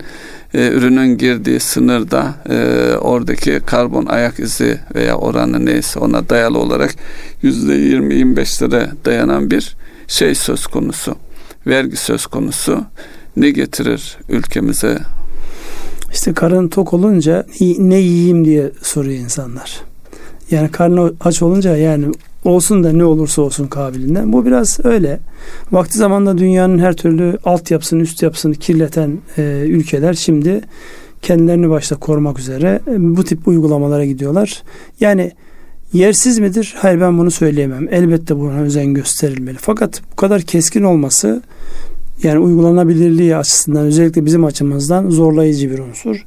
[0.54, 2.58] e, ürünün girdiği sınırda e,
[2.98, 6.96] oradaki karbon ayak izi veya oranı neyse ona dayalı olarak
[7.42, 9.76] yüzde yirmi yirmi beşlere dayanan bir
[10.08, 11.16] şey söz konusu.
[11.68, 12.86] Vergi söz konusu.
[13.38, 15.00] Ne getirir ülkemize
[16.14, 17.46] işte karın tok olunca
[17.78, 19.82] ne yiyeyim diye soruyor insanlar.
[20.52, 22.06] Yani karnı aç olunca yani
[22.46, 24.34] olsun da ne olursa olsun kabilinden.
[24.34, 25.20] Bu biraz öyle.
[25.72, 30.62] Vakti zamanda dünyanın her türlü altyapısını, üst yapısını kirleten e, ülkeler şimdi
[31.22, 34.64] kendilerini başta korumak üzere e, bu tip uygulamalara gidiyorlar.
[35.00, 35.32] Yani
[35.94, 36.76] yersiz midir?
[36.78, 37.88] Hayır ben bunu söyleyemem.
[37.92, 39.58] Elbette buna özen gösterilmeli.
[39.62, 41.42] Fakat bu kadar keskin olması
[42.24, 46.26] yani uygulanabilirliği açısından özellikle bizim açımızdan zorlayıcı bir unsur.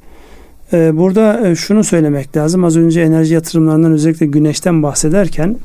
[0.73, 2.63] Ee, burada e, şunu söylemek lazım.
[2.63, 5.57] Az önce enerji yatırımlarından özellikle güneşten bahsederken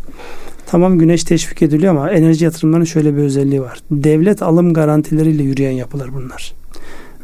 [0.66, 3.78] tamam güneş teşvik ediliyor ama enerji yatırımlarının şöyle bir özelliği var.
[3.90, 6.54] Devlet alım garantileriyle yürüyen yapılar bunlar.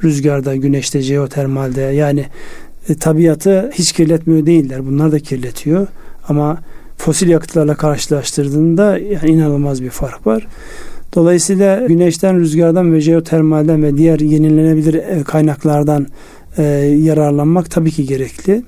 [0.05, 2.25] Rüzgarda, güneşte, jeotermalde yani
[2.89, 4.87] e, tabiatı hiç kirletmiyor değiller.
[4.87, 5.87] Bunlar da kirletiyor.
[6.29, 6.59] Ama
[6.97, 10.47] fosil yakıtlarla karşılaştırdığında yani inanılmaz bir fark var.
[11.15, 16.07] Dolayısıyla güneşten, rüzgardan ve jeotermalden ve diğer yenilenebilir e, kaynaklardan
[16.59, 16.63] e,
[17.03, 18.63] yararlanmak tabii ki gerekli.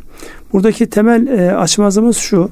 [0.53, 2.51] Buradaki temel e, açmazımız şu.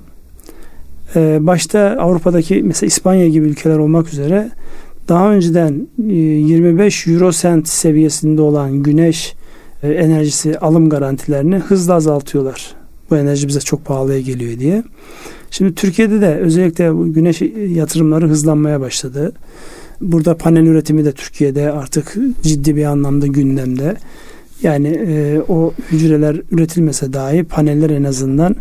[1.16, 4.50] E, başta Avrupa'daki mesela İspanya gibi ülkeler olmak üzere
[5.08, 9.34] daha önceden e, 25 euro sent seviyesinde olan güneş
[9.82, 12.74] e, enerjisi alım garantilerini hızla azaltıyorlar.
[13.10, 14.82] Bu enerji bize çok pahalıya geliyor diye.
[15.50, 19.32] Şimdi Türkiye'de de özellikle bu güneş yatırımları hızlanmaya başladı.
[20.00, 23.96] Burada panel üretimi de Türkiye'de artık ciddi bir anlamda gündemde.
[24.62, 28.56] Yani e, o hücreler üretilmese dahi paneller en azından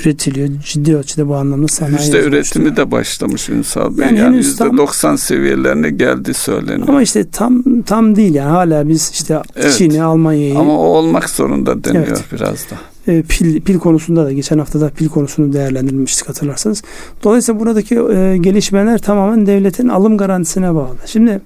[0.00, 0.48] üretiliyor.
[0.64, 1.94] Ciddi ölçüde bu anlamda sanayi.
[1.94, 4.06] Yüzde üretimi de başlamış Ünsal Bey.
[4.06, 6.88] Yani, yani yüzde tam, 90 seviyelerine geldi söyleniyor.
[6.88, 9.72] Ama işte tam tam değil yani hala biz işte evet.
[9.72, 10.58] Çin'i, Almanya'yı.
[10.58, 12.24] Ama o olmak zorunda deniyor evet.
[12.32, 12.91] biraz da.
[13.08, 16.82] E, pil, pil konusunda da geçen hafta da pil konusunu değerlendirmiştik hatırlarsanız.
[17.24, 20.96] Dolayısıyla buradaki e, gelişmeler tamamen devletin alım garantisine bağlı.
[21.06, 21.40] Şimdi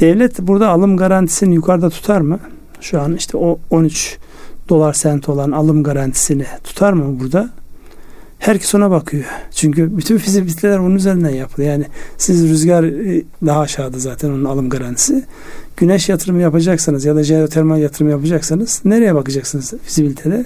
[0.00, 2.38] devlet burada alım garantisini yukarıda tutar mı?
[2.80, 4.18] Şu an işte o 13
[4.68, 7.50] dolar sent olan alım garantisini tutar mı burada?
[8.38, 9.24] Herkes ona bakıyor.
[9.50, 11.72] Çünkü bütün fizibiliteler onun üzerinden yapılıyor.
[11.72, 11.84] Yani
[12.18, 15.24] siz rüzgar e, daha aşağıda zaten onun alım garantisi.
[15.76, 20.44] Güneş yatırımı yapacaksanız ya da jeotermal yatırım yapacaksanız nereye bakacaksınız fizibilitede?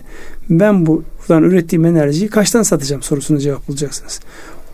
[0.50, 4.20] Ben bu buradan ürettiğim enerjiyi kaçtan satacağım sorusunu cevap bulacaksınız.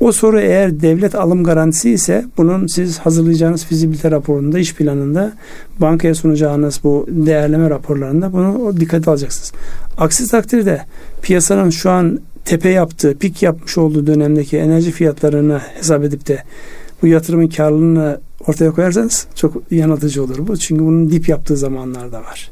[0.00, 5.33] O soru eğer devlet alım garantisi ise bunun siz hazırlayacağınız fizibilite raporunda, iş planında,
[5.78, 9.52] bankaya sunacağınız bu değerleme raporlarında bunu dikkat alacaksınız.
[9.98, 10.85] Aksi takdirde
[11.22, 16.42] piyasanın şu an tepe yaptığı, pik yapmış olduğu dönemdeki enerji fiyatlarını hesap edip de
[17.02, 20.56] bu yatırımın karlılığını ortaya koyarsanız çok yanıltıcı olur bu.
[20.56, 22.50] Çünkü bunun dip yaptığı zamanlar da var.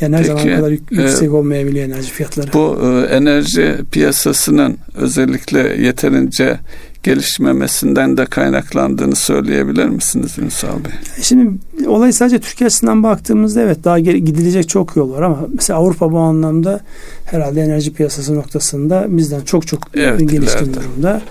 [0.00, 2.52] Yani her Peki, zaman kadar e, yüksek olmayabiliyor enerji fiyatları.
[2.52, 6.58] Bu e, enerji piyasasının özellikle yeterince
[7.02, 10.92] gelişmemesinden de kaynaklandığını söyleyebilir misiniz Ünsal Bey?
[11.22, 11.50] Şimdi
[11.86, 16.18] olay sadece Türkiye açısından baktığımızda evet daha gidilecek çok yol var ama mesela Avrupa bu
[16.18, 16.80] anlamda
[17.24, 20.74] herhalde enerji piyasası noktasında bizden çok çok Evet, gelişkin ileride.
[20.80, 21.22] durumda.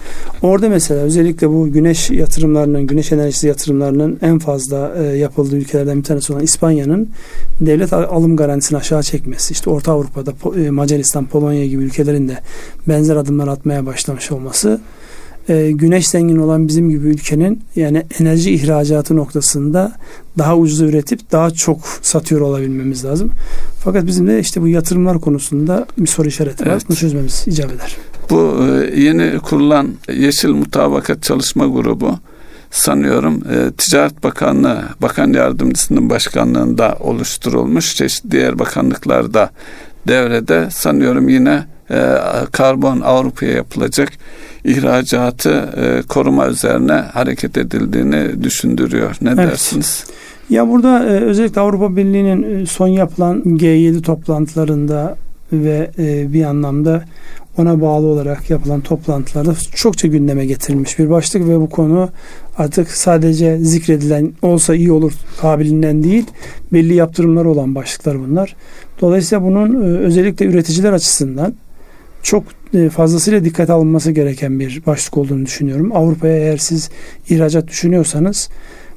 [0.41, 6.03] Orada mesela özellikle bu güneş yatırımlarının, güneş enerjisi yatırımlarının en fazla e, yapıldığı ülkelerden bir
[6.03, 7.10] tanesi olan İspanya'nın
[7.62, 12.38] devlet al- alım garantisini aşağı çekmesi, işte Orta Avrupa'da e, Macaristan, Polonya gibi ülkelerin de
[12.88, 14.82] benzer adımlar atmaya başlamış olması
[15.49, 19.91] e, güneş zengin olan bizim gibi ülkenin yani enerji ihracatı noktasında
[20.38, 23.31] daha ucuza üretip daha çok satıyor olabilmemiz lazım.
[23.83, 26.71] Fakat bizim de işte bu yatırımlar konusunda bir soru işareti var.
[26.71, 26.83] Evet.
[26.89, 27.97] Bunu çözmemiz icap eder.
[28.29, 32.19] Bu e, yeni kurulan Yeşil Mutabakat Çalışma Grubu
[32.71, 37.95] sanıyorum e, Ticaret Bakanlığı Bakan Yardımcısının başkanlığında oluşturulmuş.
[37.95, 39.49] Çeşitli diğer bakanlıklarda
[40.07, 42.17] devrede sanıyorum yine e,
[42.51, 44.09] karbon Avrupa'ya yapılacak
[44.63, 49.15] ihracatı e, koruma üzerine hareket edildiğini düşündürüyor.
[49.21, 49.37] Ne Evet.
[49.37, 50.05] dersiniz?
[50.49, 55.15] Ya burada e, özellikle Avrupa Birliği'nin e, son yapılan G7 toplantılarında
[55.53, 57.03] ve e, bir anlamda
[57.57, 62.09] ona bağlı olarak yapılan toplantılarda çokça gündeme getirilmiş bir başlık ve bu konu
[62.57, 66.25] artık sadece zikredilen olsa iyi olur kabiliğinden değil
[66.73, 68.55] belli yaptırımları olan başlıklar bunlar.
[69.01, 71.53] Dolayısıyla bunun e, özellikle üreticiler açısından
[72.23, 75.91] çok e, fazlasıyla dikkate alınması gereken bir başlık olduğunu düşünüyorum.
[75.95, 76.89] Avrupa'ya eğer siz
[77.29, 78.49] ihracat düşünüyorsanız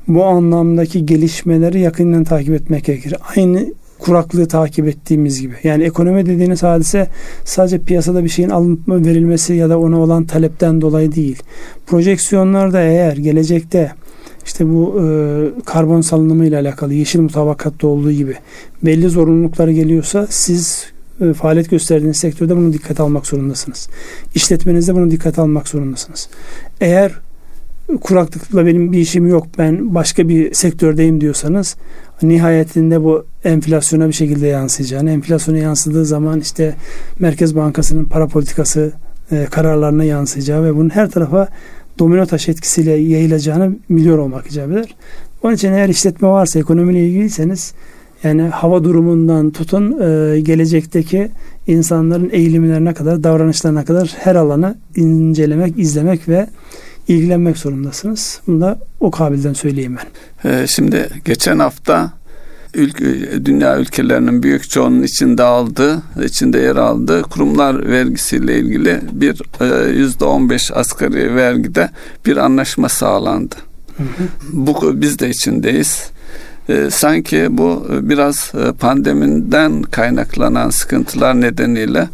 [0.08, 3.14] bu anlamdaki gelişmeleri yakından takip etmek gerekir.
[3.36, 3.66] Aynı
[3.98, 5.54] kuraklığı takip ettiğimiz gibi.
[5.64, 7.08] Yani ekonomi dediğiniz hadise
[7.44, 11.42] sadece piyasada bir şeyin alınıp verilmesi ya da ona olan talepten dolayı değil.
[11.86, 13.92] Projeksiyonlarda eğer gelecekte
[14.44, 15.06] işte bu e,
[15.64, 18.34] karbon salınımı ile alakalı yeşil mutabakatta olduğu gibi
[18.82, 20.86] belli zorunlulukları geliyorsa siz
[21.22, 23.88] e, faaliyet gösterdiğiniz sektörde bunu dikkate almak zorundasınız.
[24.34, 26.28] İşletmenizde bunu dikkate almak zorundasınız.
[26.80, 27.12] Eğer
[28.00, 31.76] kuraklıkla benim bir işim yok ben başka bir sektördeyim diyorsanız
[32.22, 36.74] nihayetinde bu enflasyona bir şekilde yansıyacağını enflasyona yansıdığı zaman işte
[37.18, 38.92] Merkez Bankası'nın para politikası
[39.32, 41.48] e, kararlarına yansıyacağı ve bunun her tarafa
[41.98, 44.94] domino taş etkisiyle yayılacağını biliyor olmak icap eder.
[45.42, 47.74] Onun için eğer işletme varsa ekonomiyle ilgiliyseniz
[48.24, 51.30] yani hava durumundan tutun e, gelecekteki
[51.66, 56.46] insanların eğilimlerine kadar davranışlarına kadar her alanı incelemek, izlemek ve
[57.08, 58.40] ilgilenmek zorundasınız.
[58.46, 60.50] Bunu da o kabilden söyleyeyim ben.
[60.50, 62.12] Ee, şimdi geçen hafta
[62.74, 63.04] ülke,
[63.44, 70.24] dünya ülkelerinin büyük çoğunun içinde aldığı, içinde yer aldığı kurumlar vergisiyle ilgili bir e, yüzde
[70.24, 71.90] on beş asgari vergide
[72.26, 73.54] bir anlaşma sağlandı.
[73.96, 74.28] Hı hı.
[74.52, 76.10] Bu biz de içindeyiz.
[76.68, 82.08] E, sanki bu biraz e, pandemiden kaynaklanan sıkıntılar nedeniyle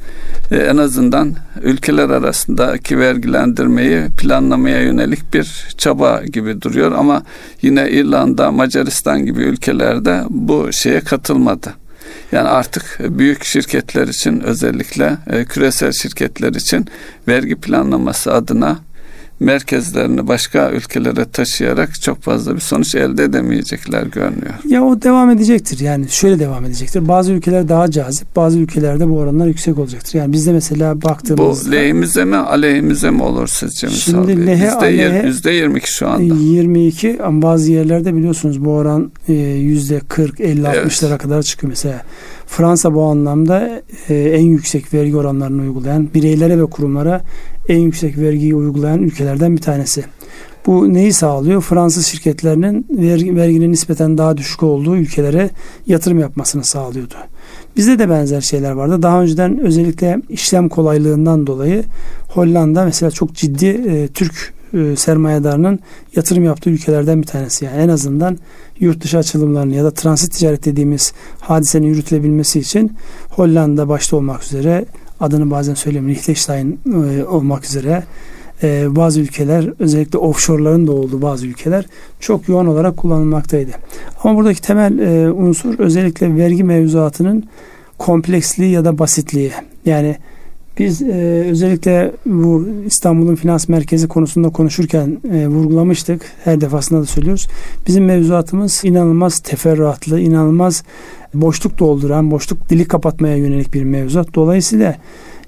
[0.50, 7.22] e, en azından ülkeler arasındaki vergilendirmeyi planlamaya yönelik bir çaba gibi duruyor ama
[7.62, 11.74] yine İrlanda, Macaristan gibi ülkelerde bu şeye katılmadı.
[12.32, 16.86] Yani artık büyük şirketler için özellikle e, küresel şirketler için
[17.28, 18.78] vergi planlaması adına
[19.40, 24.54] merkezlerini başka ülkelere taşıyarak çok fazla bir sonuç elde edemeyecekler görünüyor.
[24.68, 25.80] Ya o devam edecektir.
[25.80, 27.08] Yani şöyle devam edecektir.
[27.08, 30.18] Bazı ülkeler daha cazip, bazı ülkelerde bu oranlar yüksek olacaktır.
[30.18, 34.46] Yani bizde mesela baktığımızda Bu lehimize mi aleyhimize mi olur sizce Şimdi Misal Bey?
[34.46, 36.34] lehe, Yüzde aleyhe- yüzde 22 şu anda.
[36.34, 40.86] 22 ama bazı yerlerde biliyorsunuz bu oran e, yüzde 40 50 Evet.
[40.86, 42.02] 60'lara kadar çıkıyor mesela.
[42.48, 47.22] Fransa bu anlamda e, en yüksek vergi oranlarını uygulayan bireylere ve kurumlara
[47.68, 50.04] en yüksek vergiyi uygulayan ülkelerden bir tanesi.
[50.66, 51.62] Bu neyi sağlıyor?
[51.62, 55.50] Fransız şirketlerinin vergi, verginin nispeten daha düşük olduğu ülkelere
[55.86, 57.14] yatırım yapmasını sağlıyordu.
[57.76, 59.02] Bizde de benzer şeyler vardı.
[59.02, 61.84] Daha önceden özellikle işlem kolaylığından dolayı
[62.28, 65.80] Hollanda mesela çok ciddi e, Türk e, sermayedarının
[66.16, 67.64] yatırım yaptığı ülkelerden bir tanesi.
[67.64, 68.38] Yani en azından
[68.80, 72.92] yurt dışı açılımlarını ya da transit ticaret dediğimiz hadisenin yürütülebilmesi için
[73.30, 74.84] Hollanda başta olmak üzere
[75.20, 78.04] adını bazen söyleyeyim Liechtenstein e, olmak üzere
[78.62, 81.86] e, bazı ülkeler özellikle offshore'ların da olduğu bazı ülkeler
[82.20, 83.70] çok yoğun olarak kullanılmaktaydı.
[84.24, 84.92] Ama buradaki temel
[85.30, 87.44] unsur özellikle vergi mevzuatının
[87.98, 89.52] kompleksliği ya da basitliği.
[89.84, 90.16] Yani
[90.78, 96.22] biz e, özellikle bu İstanbul'un finans merkezi konusunda konuşurken e, vurgulamıştık.
[96.44, 97.46] Her defasında da söylüyoruz.
[97.86, 100.82] Bizim mevzuatımız inanılmaz teferruatlı, inanılmaz
[101.34, 104.34] boşluk dolduran, boşluk dili kapatmaya yönelik bir mevzuat.
[104.34, 104.96] Dolayısıyla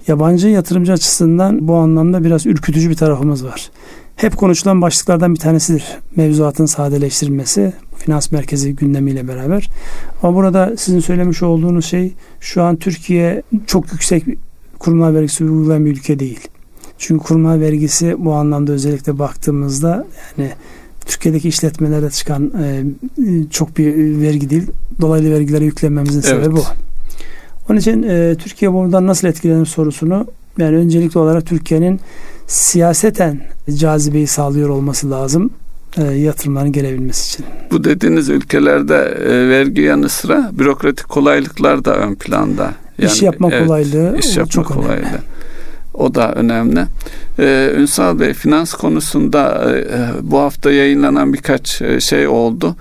[0.08, 3.70] yabancı yatırımcı açısından bu anlamda biraz ürkütücü bir tarafımız var.
[4.16, 5.84] hep konuşulan başlıklardan bir tanesidir.
[6.16, 9.68] Mevzuatın sadeleştirilmesi, finans merkezi gündemiyle beraber.
[10.22, 14.24] Ama burada sizin söylemiş olduğunuz şey şu an Türkiye çok yüksek
[14.80, 16.40] kurumlar vergisi uygulayan bir ülke değil.
[16.98, 20.06] Çünkü kurumlar vergisi bu anlamda özellikle baktığımızda
[20.38, 20.50] yani
[21.06, 22.84] Türkiye'deki işletmelerde çıkan e,
[23.50, 24.66] çok bir vergi değil.
[25.00, 26.28] Dolaylı vergilere yüklenmemizin evet.
[26.28, 26.64] sebebi bu.
[27.70, 30.26] Onun için e, Türkiye bundan nasıl etkilenir sorusunu
[30.58, 32.00] yani öncelikli olarak Türkiye'nin
[32.46, 33.40] siyaseten
[33.76, 35.50] cazibeyi sağlıyor olması lazım
[35.96, 37.46] e, yatırımların gelebilmesi için.
[37.70, 42.74] Bu dediğiniz ülkelerde e, vergi yanı sıra bürokratik kolaylıklar da ön planda.
[43.00, 44.92] Yani, iş yapma evet, kolaylığı iş yapma çok kolaylığı.
[44.92, 45.18] önemli.
[45.94, 46.84] O da önemli.
[47.38, 49.84] Ee, Ünsal Bey finans konusunda e,
[50.22, 52.76] bu hafta yayınlanan birkaç e, şey oldu.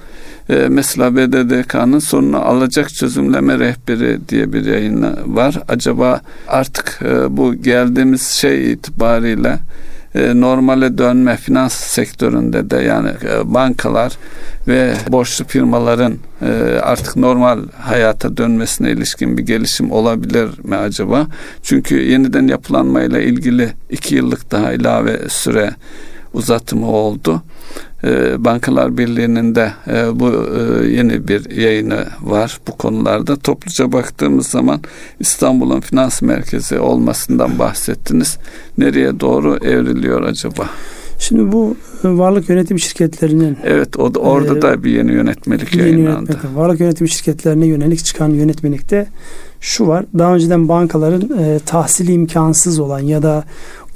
[0.50, 5.60] E, mesela BDDK'nın sorunu alacak çözümleme rehberi diye bir yayını var.
[5.68, 9.60] Acaba artık e, bu geldiğimiz şey itibariyle
[10.16, 14.18] normale dönme finans sektöründe de yani e, bankalar
[14.68, 21.28] ve borçlu firmaların e, artık normal hayata dönmesine ilişkin bir gelişim olabilir mi acaba?
[21.64, 25.72] Çünkü yeniden yapılanmayla ilgili iki yıllık daha ilave süre
[26.34, 27.42] uzatımı oldu.
[28.04, 33.36] E, Bankalar Birliği'nin de e, bu e, yeni bir yayını var bu konularda.
[33.36, 34.82] Topluca baktığımız zaman
[35.20, 38.38] İstanbul'un finans merkezi olmasından bahsettiniz.
[38.78, 40.70] Nereye doğru evriliyor acaba?
[41.20, 45.84] Şimdi bu varlık yönetim şirketlerinin Evet o da, orada e, da bir yeni yönetmelik yeni
[45.84, 46.32] yayınlandı.
[46.32, 49.08] Yönetmelik, varlık yönetim şirketlerine yönelik çıkan yönetmelikte
[49.62, 50.06] şu var.
[50.18, 53.44] Daha önceden bankaların e, tahsili imkansız olan ya da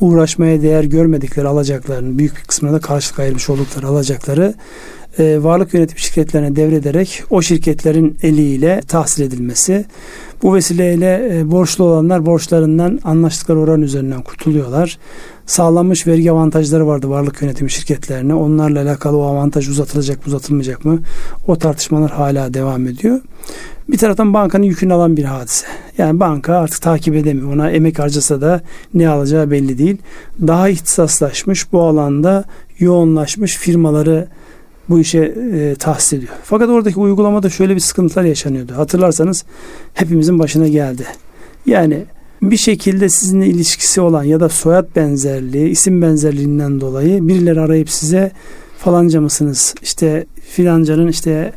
[0.03, 4.53] uğraşmaya değer görmedikleri alacaklarının büyük bir kısmına da karşılık ayırmış oldukları alacakları
[5.19, 9.85] e, varlık yönetim şirketlerine devrederek o şirketlerin eliyle tahsil edilmesi.
[10.43, 14.97] Bu vesileyle e, borçlu olanlar borçlarından anlaştıkları oran üzerinden kurtuluyorlar.
[15.45, 18.33] Sağlanmış vergi avantajları vardı varlık yönetimi şirketlerine.
[18.33, 20.99] Onlarla alakalı o avantaj uzatılacak mı uzatılmayacak mı?
[21.47, 23.21] O tartışmalar hala devam ediyor.
[23.89, 25.65] Bir taraftan bankanın yükünü alan bir hadise.
[25.97, 27.53] Yani banka artık takip edemiyor.
[27.53, 28.61] Ona emek harcasa da
[28.93, 29.97] ne alacağı belli değil.
[30.47, 32.45] Daha ihtisaslaşmış bu alanda
[32.79, 34.27] yoğunlaşmış firmaları
[34.89, 36.33] bu işe e, tahsis ediyor.
[36.43, 38.73] Fakat oradaki uygulamada şöyle bir sıkıntılar yaşanıyordu.
[38.75, 39.45] Hatırlarsanız
[39.93, 41.05] hepimizin başına geldi.
[41.65, 42.05] Yani
[42.41, 48.31] bir şekilde sizinle ilişkisi olan ya da soyad benzerliği, isim benzerliğinden dolayı birileri arayıp size
[48.77, 49.75] falanca mısınız?
[49.81, 51.53] İşte filancanın işte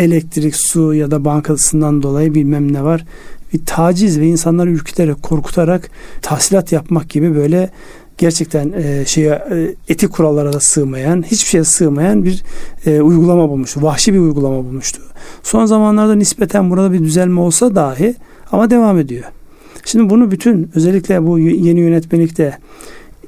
[0.00, 3.04] elektrik, su ya da bankasından dolayı bilmem ne var.
[3.52, 5.90] Bir taciz ve insanları ürküterek, korkutarak
[6.22, 7.70] tahsilat yapmak gibi böyle
[8.18, 12.42] gerçekten e, şeye e, etik kurallara da sığmayan, hiçbir şeye sığmayan bir
[12.86, 13.82] e, uygulama bulmuştu.
[13.82, 15.02] Vahşi bir uygulama bulmuştu.
[15.42, 18.14] Son zamanlarda nispeten burada bir düzelme olsa dahi
[18.52, 19.24] ama devam ediyor.
[19.84, 22.58] Şimdi bunu bütün özellikle bu yeni yönetmelikte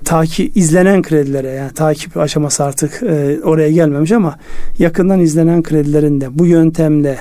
[0.05, 4.39] takip izlenen kredilere yani takip aşaması artık e, oraya gelmemiş ama
[4.79, 7.19] yakından izlenen kredilerin de bu yöntemle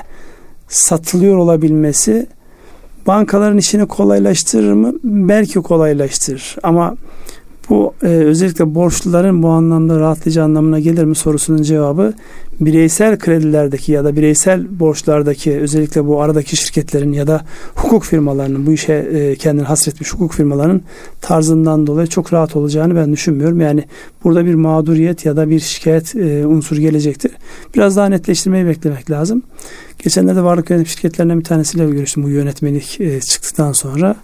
[0.68, 2.28] satılıyor olabilmesi
[3.08, 4.94] bankaların işini kolaylaştırır mı?
[5.04, 6.96] Belki kolaylaştırır ama
[7.72, 12.14] bu e, özellikle borçluların bu anlamda rahatlayıcı anlamına gelir mi sorusunun cevabı
[12.60, 17.42] bireysel kredilerdeki ya da bireysel borçlardaki özellikle bu aradaki şirketlerin ya da
[17.76, 20.82] hukuk firmalarının bu işe e, kendini hasretmiş hukuk firmalarının
[21.22, 23.62] tarzından dolayı çok rahat olacağını ben düşünmüyorum.
[23.62, 23.84] Yani
[24.24, 27.32] burada bir mağduriyet ya da bir şikayet e, unsuru gelecektir.
[27.76, 29.44] Biraz daha netleştirmeyi beklemek lazım.
[30.04, 34.16] Geçenlerde varlık yönetim şirketlerinden bir tanesiyle görüştüm bu yönetmelik e, çıktıktan sonra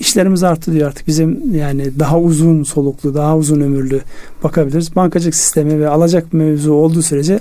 [0.00, 4.00] işlerimiz arttı diyor artık bizim yani daha uzun soluklu, daha uzun ömürlü
[4.44, 4.96] bakabiliriz.
[4.96, 7.40] Bankacılık sistemi ve alacak mevzu olduğu sürece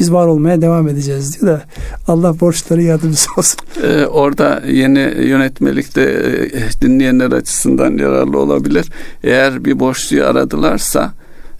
[0.00, 1.62] biz var olmaya devam edeceğiz diyor da
[2.08, 3.60] Allah borçları yardımcısı olsun.
[3.82, 8.86] Ee, orada yeni yönetmelikte e, dinleyenler açısından yararlı olabilir.
[9.24, 11.12] Eğer bir borçluyu aradılarsa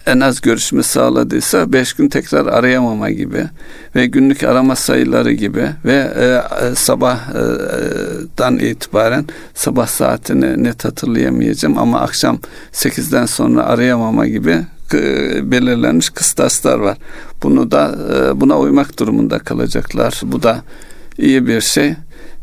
[0.07, 3.43] en az görüşme sağladıysa beş gün tekrar arayamama gibi
[3.95, 6.25] ve günlük arama sayıları gibi ve e,
[6.67, 12.39] e sabahdan itibaren sabah saatini net hatırlayamayacağım ama akşam
[12.71, 16.97] sekizden sonra arayamama gibi e, belirlenmiş kıstaslar var.
[17.43, 20.21] Bunu da e, buna uymak durumunda kalacaklar.
[20.23, 20.63] Bu da
[21.17, 21.93] iyi bir şey.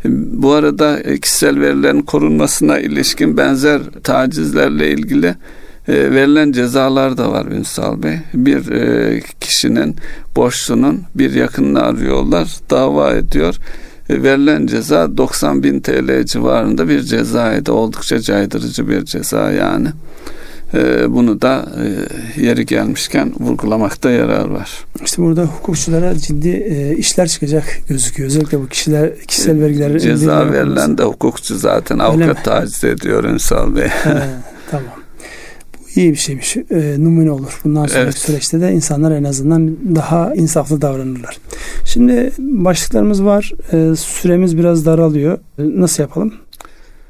[0.04, 5.36] Bu arada kişisel verilerin korunmasına ilişkin benzer tacizlerle ilgili e,
[5.88, 8.18] verilen cezalar da var Ünsal Bey.
[8.34, 9.96] Bir e, kişinin
[10.36, 13.54] borçlunun bir yakınını arıyorlar, dava ediyor.
[14.08, 17.72] E, verilen ceza 90 bin TL civarında bir cezaydı.
[17.72, 19.88] Oldukça caydırıcı bir ceza yani.
[20.74, 21.66] E, bunu da
[22.36, 24.70] e, yeri gelmişken vurgulamakta yarar var.
[25.04, 28.26] İşte burada hukukçulara ciddi e, işler çıkacak gözüküyor.
[28.26, 33.88] Özellikle bu kişiler kişisel vergilerin ceza verilen de hukukçu zaten avukat taciz ediyor Ünsal Bey.
[33.88, 34.22] He,
[34.70, 35.03] tamam
[35.96, 36.56] iyi bir şeymiş.
[36.56, 37.60] E, numune olur.
[37.64, 38.18] Bundan sonraki evet.
[38.18, 41.38] süreçte de insanlar en azından daha insaflı davranırlar.
[41.84, 43.52] Şimdi başlıklarımız var.
[43.72, 45.38] E, süremiz biraz daralıyor.
[45.58, 46.34] E, nasıl yapalım?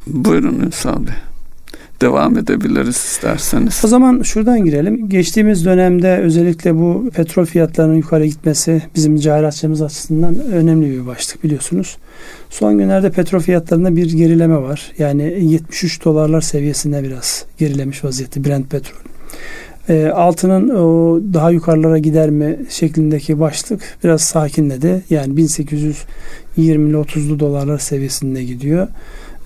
[0.06, 1.14] Buyurun Ünsal Bey
[2.00, 3.82] devam edebiliriz isterseniz.
[3.84, 5.08] O zaman şuradan girelim.
[5.08, 11.96] Geçtiğimiz dönemde özellikle bu petrol fiyatlarının yukarı gitmesi bizim cahil açısından önemli bir başlık biliyorsunuz.
[12.50, 14.92] Son günlerde petrol fiyatlarında bir gerileme var.
[14.98, 18.98] Yani 73 dolarlar seviyesinde biraz gerilemiş vaziyette Brent petrol.
[19.88, 25.02] E, altının o daha yukarılara gider mi şeklindeki başlık biraz sakinledi.
[25.10, 28.88] Yani 1820'li 30'lu dolarlar seviyesinde gidiyor.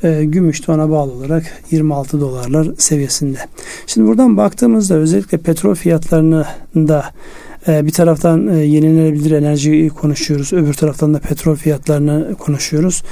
[0.03, 3.39] E, gümüş de bağlı olarak 26 dolarlar seviyesinde.
[3.87, 6.47] Şimdi buradan baktığımızda özellikle petrol fiyatlarını
[6.77, 7.05] da
[7.69, 10.53] e, bir taraftan e, yenilenebilir enerjiyi konuşuyoruz.
[10.53, 13.03] Öbür taraftan da petrol fiyatlarını konuşuyoruz.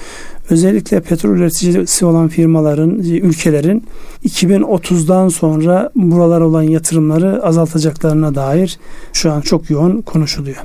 [0.50, 3.84] Özellikle petrol üreticisi olan firmaların, ülkelerin
[4.24, 8.78] 2030'dan sonra buralar olan yatırımları azaltacaklarına dair
[9.12, 10.56] şu an çok yoğun konuşuluyor.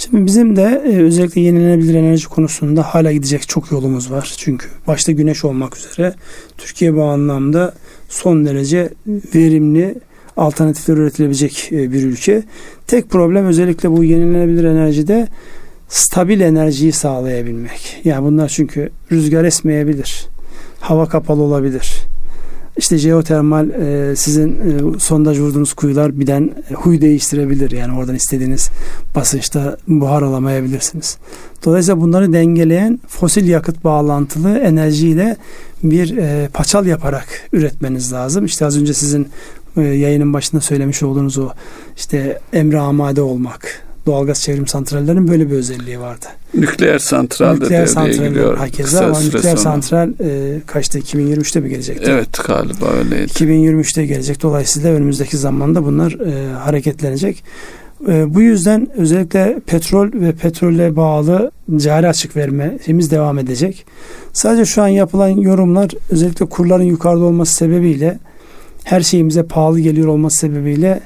[0.00, 4.34] Şimdi bizim de e, özellikle yenilenebilir enerji konusunda hala gidecek çok yolumuz var.
[4.36, 6.14] Çünkü başta güneş olmak üzere
[6.58, 7.74] Türkiye bu anlamda
[8.08, 8.90] son derece
[9.34, 9.94] verimli
[10.36, 12.42] alternatifler üretilebilecek e, bir ülke.
[12.86, 15.28] Tek problem özellikle bu yenilenebilir enerjide
[15.88, 18.00] stabil enerjiyi sağlayabilmek.
[18.04, 20.26] Yani bunlar çünkü rüzgar esmeyebilir.
[20.80, 21.92] Hava kapalı olabilir.
[22.80, 27.70] İşte jeotermal e, sizin e, sondaj vurduğunuz kuyular birden e, huy değiştirebilir.
[27.70, 28.70] Yani oradan istediğiniz
[29.14, 31.18] basınçta buhar alamayabilirsiniz.
[31.64, 35.36] Dolayısıyla bunları dengeleyen fosil yakıt bağlantılı enerjiyle
[35.82, 38.44] bir e, paçal yaparak üretmeniz lazım.
[38.44, 39.28] İşte az önce sizin
[39.76, 41.48] e, yayının başında söylemiş olduğunuz o
[41.96, 46.26] işte emre amade olmak, doğalgaz çevrim santrallerinin böyle bir özelliği vardı.
[46.54, 48.58] Nükleer santral nükleer devreye santral giriyor.
[48.58, 49.56] Herkese ama nükleer sonra.
[49.56, 52.10] santral e, kaçta 2023'te mi gelecekti?
[52.10, 53.32] Evet galiba öyleydi.
[53.32, 54.42] 2023'te gelecek.
[54.42, 57.44] Dolayısıyla önümüzdeki zamanda bunlar e, hareketlenecek.
[58.08, 63.86] E, bu yüzden özellikle petrol ve petrolle bağlı cari açık vermemiz devam edecek.
[64.32, 68.18] Sadece şu an yapılan yorumlar özellikle kurların yukarıda olması sebebiyle
[68.84, 71.00] her şeyimize pahalı geliyor olması sebebiyle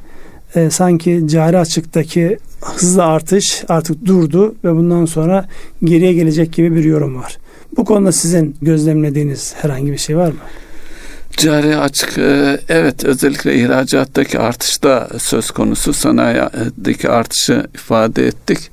[0.54, 5.48] e, sanki cari açıktaki hızlı artış artık durdu ve bundan sonra
[5.84, 7.38] geriye gelecek gibi bir yorum var.
[7.76, 10.38] Bu konuda sizin gözlemlediğiniz herhangi bir şey var mı?
[11.36, 18.70] Cari açık e, evet özellikle ihracattaki artışta söz konusu sanayideki artışı ifade ettik.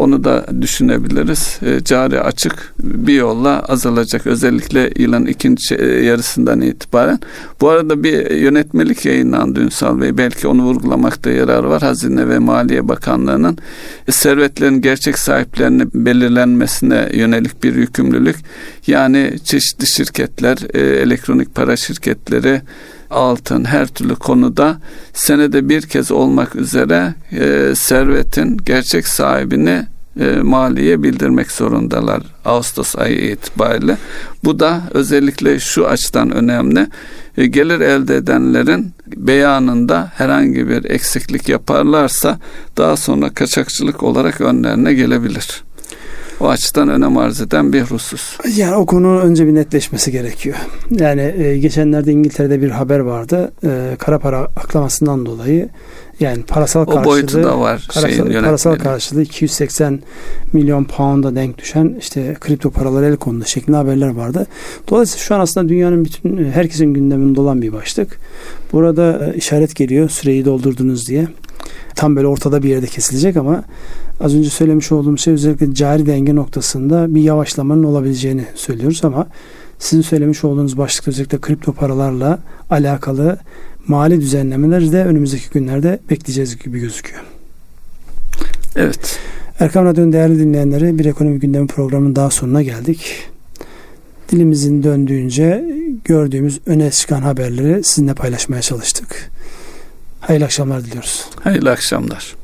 [0.00, 1.58] Onu da düşünebiliriz.
[1.62, 4.26] E, cari açık bir yolla azalacak.
[4.26, 7.18] Özellikle yılın ikinci e, yarısından itibaren.
[7.60, 10.18] Bu arada bir yönetmelik yayınlandı Ünsal Bey.
[10.18, 11.82] Belki onu vurgulamakta yarar var.
[11.82, 13.58] Hazine ve Maliye Bakanlığı'nın
[14.10, 18.36] servetlerin gerçek sahiplerini belirlenmesine yönelik bir yükümlülük.
[18.86, 22.62] Yani çeşitli şirketler, e, elektronik para şirketleri,
[23.10, 24.80] altın her türlü konuda
[25.12, 29.86] senede bir kez olmak üzere e, servetin gerçek sahibini
[30.20, 33.96] e, maliye bildirmek zorundalar Ağustos ayı itibariyle.
[34.44, 36.86] Bu da özellikle şu açıdan önemli.
[37.36, 42.38] E, gelir elde edenlerin beyanında herhangi bir eksiklik yaparlarsa
[42.76, 45.62] daha sonra kaçakçılık olarak önlerine gelebilir.
[46.40, 48.38] O açıdan önem arz eden bir husus.
[48.56, 50.56] Yani o konu önce bir netleşmesi gerekiyor.
[50.90, 53.52] Yani e, geçenlerde İngiltere'de bir haber vardı.
[53.64, 55.68] E, kara para aklamasından dolayı
[56.20, 60.02] yani parasal o boyutu da var parasal, parasal karşılığı 280
[60.52, 64.46] milyon pound'a denk düşen işte kripto paralar el kondu şeklinde haberler vardı.
[64.88, 68.18] Dolayısıyla şu an aslında dünyanın bütün herkesin gündeminde olan bir başlık.
[68.72, 71.28] Burada e, işaret geliyor süreyi doldurdunuz diye.
[71.94, 73.64] Tam böyle ortada bir yerde kesilecek ama
[74.20, 79.26] az önce söylemiş olduğum şey özellikle cari denge noktasında bir yavaşlamanın olabileceğini söylüyoruz ama
[79.78, 82.38] sizin söylemiş olduğunuz başlık özellikle kripto paralarla
[82.70, 83.38] alakalı
[83.86, 87.22] mali düzenlemeleri de önümüzdeki günlerde bekleyeceğiz gibi gözüküyor.
[88.76, 89.18] Evet.
[89.60, 93.28] Erkam Radyo'nun değerli dinleyenleri bir ekonomi gündemi programının daha sonuna geldik.
[94.32, 95.64] Dilimizin döndüğünce
[96.04, 99.30] gördüğümüz öne çıkan haberleri sizinle paylaşmaya çalıştık.
[100.20, 101.26] Hayırlı akşamlar diliyoruz.
[101.40, 102.39] Hayırlı akşamlar.